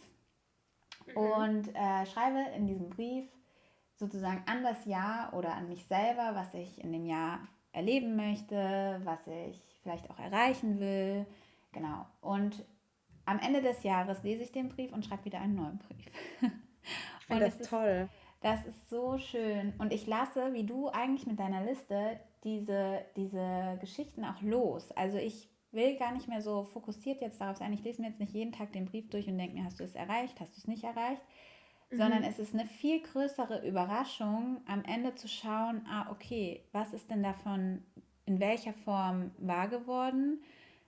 [1.14, 3.30] und äh, schreibe in diesem Brief
[3.96, 7.40] sozusagen an das Jahr oder an mich selber, was ich in dem Jahr
[7.74, 11.26] erleben möchte, was ich vielleicht auch erreichen will.
[11.72, 12.06] Genau.
[12.22, 12.66] Und
[13.26, 16.06] am Ende des Jahres lese ich den Brief und schreibe wieder einen neuen Brief.
[17.22, 18.10] Ich finde Und das es ist toll.
[18.42, 19.74] das ist so schön.
[19.78, 24.92] Und ich lasse, wie du eigentlich mit deiner Liste, diese, diese Geschichten auch los.
[24.94, 27.74] Also ich will gar nicht mehr so fokussiert jetzt darauf sein.
[27.74, 29.84] Ich lese mir jetzt nicht jeden Tag den Brief durch und denke mir, hast du
[29.84, 31.22] es erreicht, hast du es nicht erreicht?
[31.92, 37.10] Sondern es ist eine viel größere Überraschung, am Ende zu schauen, ah, okay, was ist
[37.10, 37.84] denn davon
[38.30, 40.42] in welcher Form wahr geworden?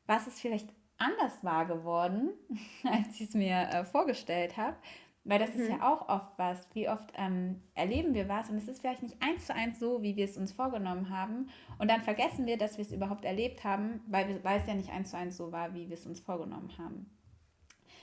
[0.05, 2.29] Was ist vielleicht anders wahr geworden,
[2.83, 4.77] als ich es mir äh, vorgestellt habe?
[5.23, 6.67] Weil das ist ja auch oft was.
[6.73, 10.01] Wie oft ähm, erleben wir was und es ist vielleicht nicht eins zu eins so,
[10.01, 11.49] wie wir es uns vorgenommen haben.
[11.77, 14.89] Und dann vergessen wir, dass wir es überhaupt erlebt haben, weil, weil es ja nicht
[14.89, 17.05] eins zu eins so war, wie wir es uns vorgenommen haben.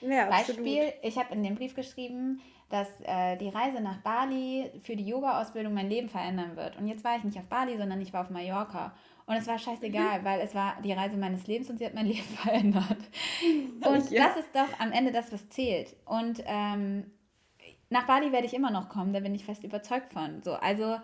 [0.01, 0.65] Ja, absolut.
[0.65, 5.07] Beispiel, ich habe in dem Brief geschrieben, dass äh, die Reise nach Bali für die
[5.07, 6.77] Yoga-Ausbildung mein Leben verändern wird.
[6.77, 8.95] Und jetzt war ich nicht auf Bali, sondern ich war auf Mallorca.
[9.29, 9.59] Und es war Mhm.
[9.61, 12.97] scheißegal, weil es war die Reise meines Lebens und sie hat mein Leben verändert.
[13.85, 14.27] Und Ja.
[14.29, 15.95] das ist doch am Ende das, was zählt.
[16.07, 17.11] Und ähm,
[17.91, 20.43] nach Bali werde ich immer noch kommen, da bin ich fest überzeugt von.
[20.43, 20.97] So, also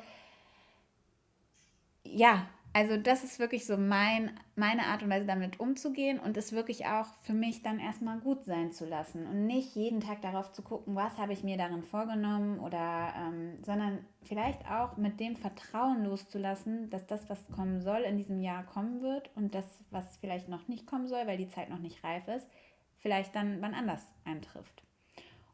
[2.05, 6.53] ja, also das ist wirklich so mein, meine Art und Weise, damit umzugehen und es
[6.53, 10.51] wirklich auch für mich dann erstmal gut sein zu lassen und nicht jeden Tag darauf
[10.51, 15.37] zu gucken, was habe ich mir darin vorgenommen oder, ähm, sondern vielleicht auch mit dem
[15.37, 20.17] Vertrauen loszulassen, dass das, was kommen soll, in diesem Jahr kommen wird und das, was
[20.17, 22.49] vielleicht noch nicht kommen soll, weil die Zeit noch nicht reif ist,
[22.99, 24.83] vielleicht dann wann anders eintrifft.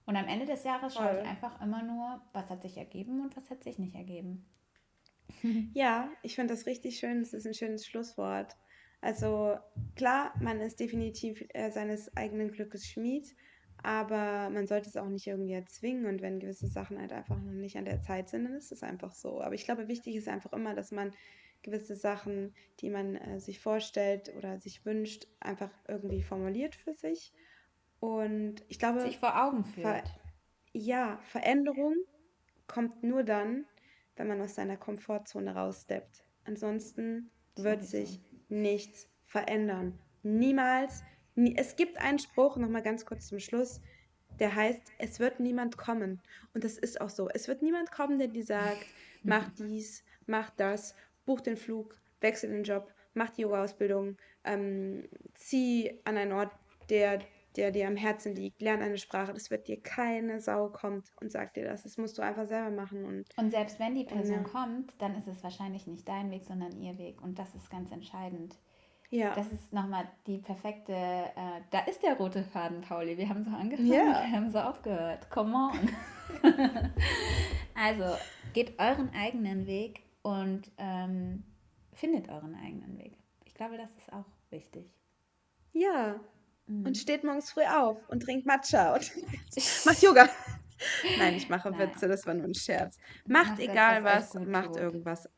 [0.06, 3.36] Und am Ende des Jahres schaue ich einfach immer nur, was hat sich ergeben und
[3.36, 4.46] was hat sich nicht ergeben.
[5.74, 7.20] Ja, ich finde das richtig schön.
[7.20, 8.56] Das ist ein schönes Schlusswort.
[9.00, 9.56] Also
[9.96, 13.34] klar, man ist definitiv äh, seines eigenen Glückes Schmied,
[13.82, 16.06] aber man sollte es auch nicht irgendwie erzwingen.
[16.06, 18.82] Und wenn gewisse Sachen halt einfach noch nicht an der Zeit sind, dann ist es
[18.82, 19.40] einfach so.
[19.40, 21.12] Aber ich glaube, wichtig ist einfach immer, dass man
[21.62, 27.32] gewisse Sachen, die man äh, sich vorstellt oder sich wünscht, einfach irgendwie formuliert für sich.
[28.00, 30.20] Und ich glaube, Sich vor Augen Ver führt.
[30.72, 31.94] ja, Veränderung
[32.66, 33.66] kommt nur dann,
[34.20, 36.22] wenn man aus seiner Komfortzone raussteppt.
[36.44, 39.98] Ansonsten wird sich nichts verändern.
[40.22, 41.02] Niemals.
[41.34, 41.54] Nie.
[41.56, 43.80] Es gibt einen Spruch, nochmal ganz kurz zum Schluss,
[44.38, 46.20] der heißt, es wird niemand kommen.
[46.52, 47.30] Und das ist auch so.
[47.30, 48.84] Es wird niemand kommen, der dir sagt,
[49.22, 50.94] mach dies, mach das,
[51.24, 56.52] buch den Flug, wechsel den Job, mach die Yoga-Ausbildung, ähm, zieh an einen Ort,
[56.90, 57.20] der,
[57.56, 59.32] der dir am Herzen liegt, lern eine Sprache.
[59.32, 61.82] Das wird dir keine Sau kommt und sagt dir das.
[61.82, 63.04] Das musst du einfach selber machen.
[63.04, 64.42] Und, Und selbst wenn die und Person ja.
[64.42, 67.20] kommt, dann ist es wahrscheinlich nicht dein Weg, sondern ihr Weg.
[67.22, 68.56] Und das ist ganz entscheidend.
[69.10, 69.34] Ja.
[69.34, 73.18] Das ist nochmal die perfekte, äh, da ist der rote Faden, Pauli.
[73.18, 74.22] Wir haben so angefangen, Ja.
[74.30, 75.28] wir haben so aufgehört.
[75.30, 76.52] Come on.
[77.74, 78.16] also,
[78.52, 81.42] geht euren eigenen Weg und ähm,
[81.92, 83.18] findet euren eigenen Weg.
[83.44, 84.94] Ich glaube, das ist auch wichtig.
[85.72, 86.20] Ja.
[86.70, 86.86] Mhm.
[86.86, 89.10] Und steht morgens früh auf und trinkt Matcha und
[89.84, 90.28] macht Yoga.
[91.18, 91.80] Nein, ich mache Nein.
[91.90, 92.96] Witze, das war nur ein Scherz.
[93.26, 95.28] Macht egal was was, macht irgendwas.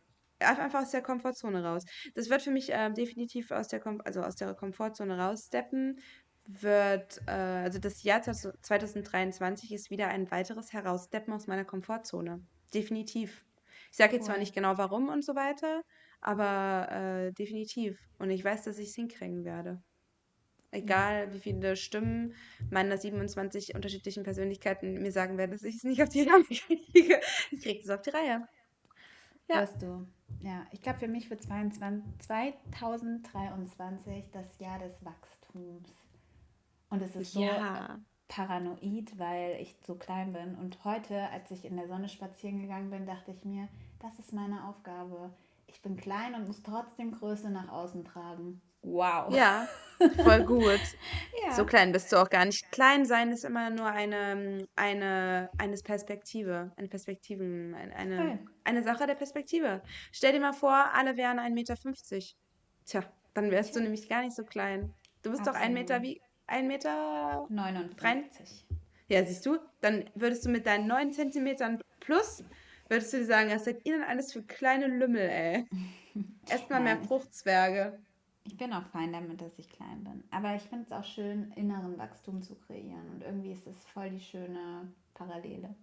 [0.40, 1.84] einfach aus der Komfortzone raus.
[2.14, 5.98] Das wird für mich ähm, definitiv aus der, Kom also aus der Komfortzone raussteppen.
[6.44, 12.44] Wird, äh, also das Jahr 2023 ist wieder ein weiteres Heraussteppen aus meiner Komfortzone.
[12.74, 13.44] Definitiv.
[13.90, 14.40] Ich sage jetzt zwar Cool.
[14.40, 15.82] nicht genau warum und so weiter,
[16.20, 17.98] aber äh, definitiv.
[18.18, 19.82] Und ich weiß, dass ich es hinkriegen werde.
[20.72, 22.34] Egal, wie viele Stimmen
[22.70, 27.20] meiner 27 unterschiedlichen Persönlichkeiten mir sagen werden, dass ich es nicht auf die Reihe kriege.
[27.50, 28.46] Ich kriege es auf die Reihe.
[29.48, 29.60] Ja.
[29.60, 30.06] Wirst du.
[30.40, 35.88] Ja, ich glaube, für mich wird 22, 2023 das Jahr des Wachstums.
[36.90, 37.98] Und es ist so Ja.
[38.28, 40.54] paranoid, weil ich so klein bin.
[40.56, 43.68] Und heute, als ich in der Sonne spazieren gegangen bin, dachte ich mir,
[44.00, 45.32] das ist meine Aufgabe.
[45.66, 48.60] Ich bin klein und muss trotzdem Größe nach außen tragen.
[48.82, 49.32] Wow.
[49.34, 49.68] Ja,
[50.22, 50.80] voll gut.
[51.54, 52.70] So Ja, klein bist du auch gar nicht.
[52.72, 58.38] Klein sein ist immer nur eine, eine, eine Perspektive, eine Perspektiven, ein- eine, voll.
[58.64, 59.82] eine Sache der Perspektive.
[60.12, 61.76] Stell dir mal vor, alle wären 1,50 Meter.
[61.76, 62.36] fünfzig.
[62.86, 63.02] Tja,
[63.34, 64.94] dann wärst du Tja, nämlich gar nicht so klein.
[65.22, 66.16] Du bist doch ein Meter absolut.
[66.16, 67.54] wie ein Meter rein.
[67.54, 68.64] 59.
[69.08, 72.44] Ja, siehst du, dann würdest du mit deinen 9 Zentimetern plus,
[72.88, 75.66] würdest du dir sagen, was seid ihr denn alles für kleine Lümmel, ey?
[76.48, 77.98] Esst mal mehr Fruchtzwerge.
[78.44, 80.24] Ich bin auch fein damit, dass ich klein bin.
[80.30, 83.08] Aber ich finde es auch schön, inneren Wachstum zu kreieren.
[83.10, 85.74] Und irgendwie ist es voll die schöne Parallele.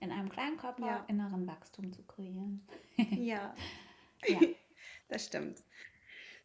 [0.00, 2.66] In einem kleinen Körper Ja, inneren Wachstum zu kreieren.
[2.96, 3.54] ja,
[4.26, 4.38] Ja.
[5.08, 5.62] das stimmt.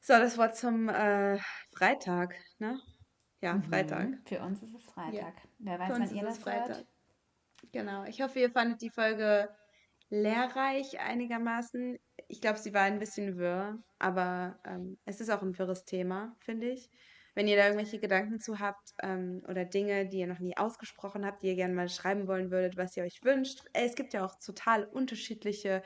[0.01, 1.39] So, das Wort zum äh,
[1.71, 2.79] Freitag, ne?
[3.41, 4.09] Ja, Freitag.
[4.09, 4.21] Mhm.
[4.25, 5.33] Für uns ist es Ja, Freitag.
[5.59, 6.75] Wer für weiß, uns wann ihr das hört?
[6.75, 6.85] Freitag.
[7.71, 8.03] Genau.
[8.05, 9.49] Ich hoffe, ihr fandet die Folge
[10.11, 11.97] lehrreich einigermaßen.
[12.27, 16.35] Ich glaube, sie war ein bisschen wirr, aber ähm, es ist auch ein wirres Thema,
[16.39, 16.91] finde ich.
[17.33, 21.25] Wenn ihr da irgendwelche Gedanken zu habt ähm, oder Dinge, die ihr noch nie ausgesprochen
[21.25, 23.63] habt, die ihr gerne mal schreiben wollen würdet, was ihr euch wünscht.
[23.71, 25.81] Ey, es gibt ja auch total unterschiedliche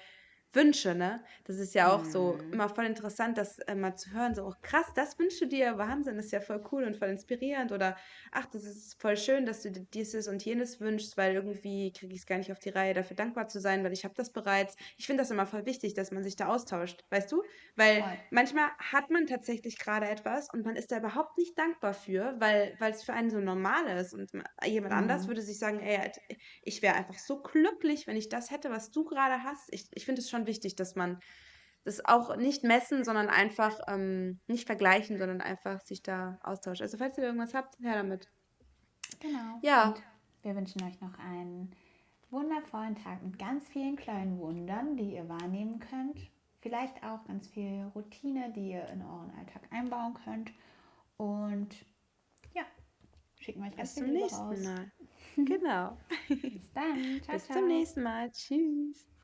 [0.55, 1.23] Wünsche, ne?
[1.43, 2.51] Das ist ja auch so Mhm.
[2.51, 4.33] immer voll interessant, das äh, mal zu hören.
[4.35, 7.09] So, oh, krass, das wünschst du dir, Wahnsinn, das ist ja voll cool und voll
[7.09, 7.71] inspirierend.
[7.71, 7.97] Oder
[8.31, 12.13] ach, das ist voll schön, dass du dir dieses und jenes wünschst, weil irgendwie kriege
[12.13, 14.31] ich es gar nicht auf die Reihe, dafür dankbar zu sein, weil ich habe das
[14.31, 14.75] bereits.
[14.97, 17.43] Ich finde das immer voll wichtig, dass man sich da austauscht, weißt du?
[17.75, 18.19] Weil Voll.
[18.29, 22.75] manchmal hat man tatsächlich gerade etwas und man ist da überhaupt nicht dankbar für, weil,
[22.79, 24.13] es für einen so normal ist.
[24.13, 25.27] Und ma- jemand anders Mhm.
[25.27, 26.11] würde sich sagen, ey,
[26.61, 29.73] ich wäre einfach so glücklich, wenn ich das hätte, was du gerade hast.
[29.73, 31.19] Ich, ich finde es schon wichtig, dass man
[31.83, 36.81] das auch nicht messen, sondern einfach ähm, nicht vergleichen, sondern einfach sich da austauscht.
[36.81, 38.27] Also falls ihr irgendwas habt, her damit.
[39.19, 39.55] Genau.
[39.55, 39.93] Und Ja,
[40.41, 41.75] wir wünschen euch noch einen
[42.31, 46.19] wundervollen Tag mit ganz vielen kleinen Wundern, die ihr wahrnehmen könnt.
[46.61, 50.51] Vielleicht auch ganz viel Routine, die ihr in euren Alltag einbauen könnt.
[51.17, 51.85] Und
[52.53, 52.63] ja,
[53.37, 54.63] schicken euch ganz bis viel zum nächsten raus.
[54.63, 54.91] Mal.
[55.37, 55.97] Genau.
[56.29, 57.21] Bis dann.
[57.23, 57.67] Ciao, Bis zum ciao.
[57.67, 58.31] nächsten Mal.
[58.31, 59.05] Tschüss.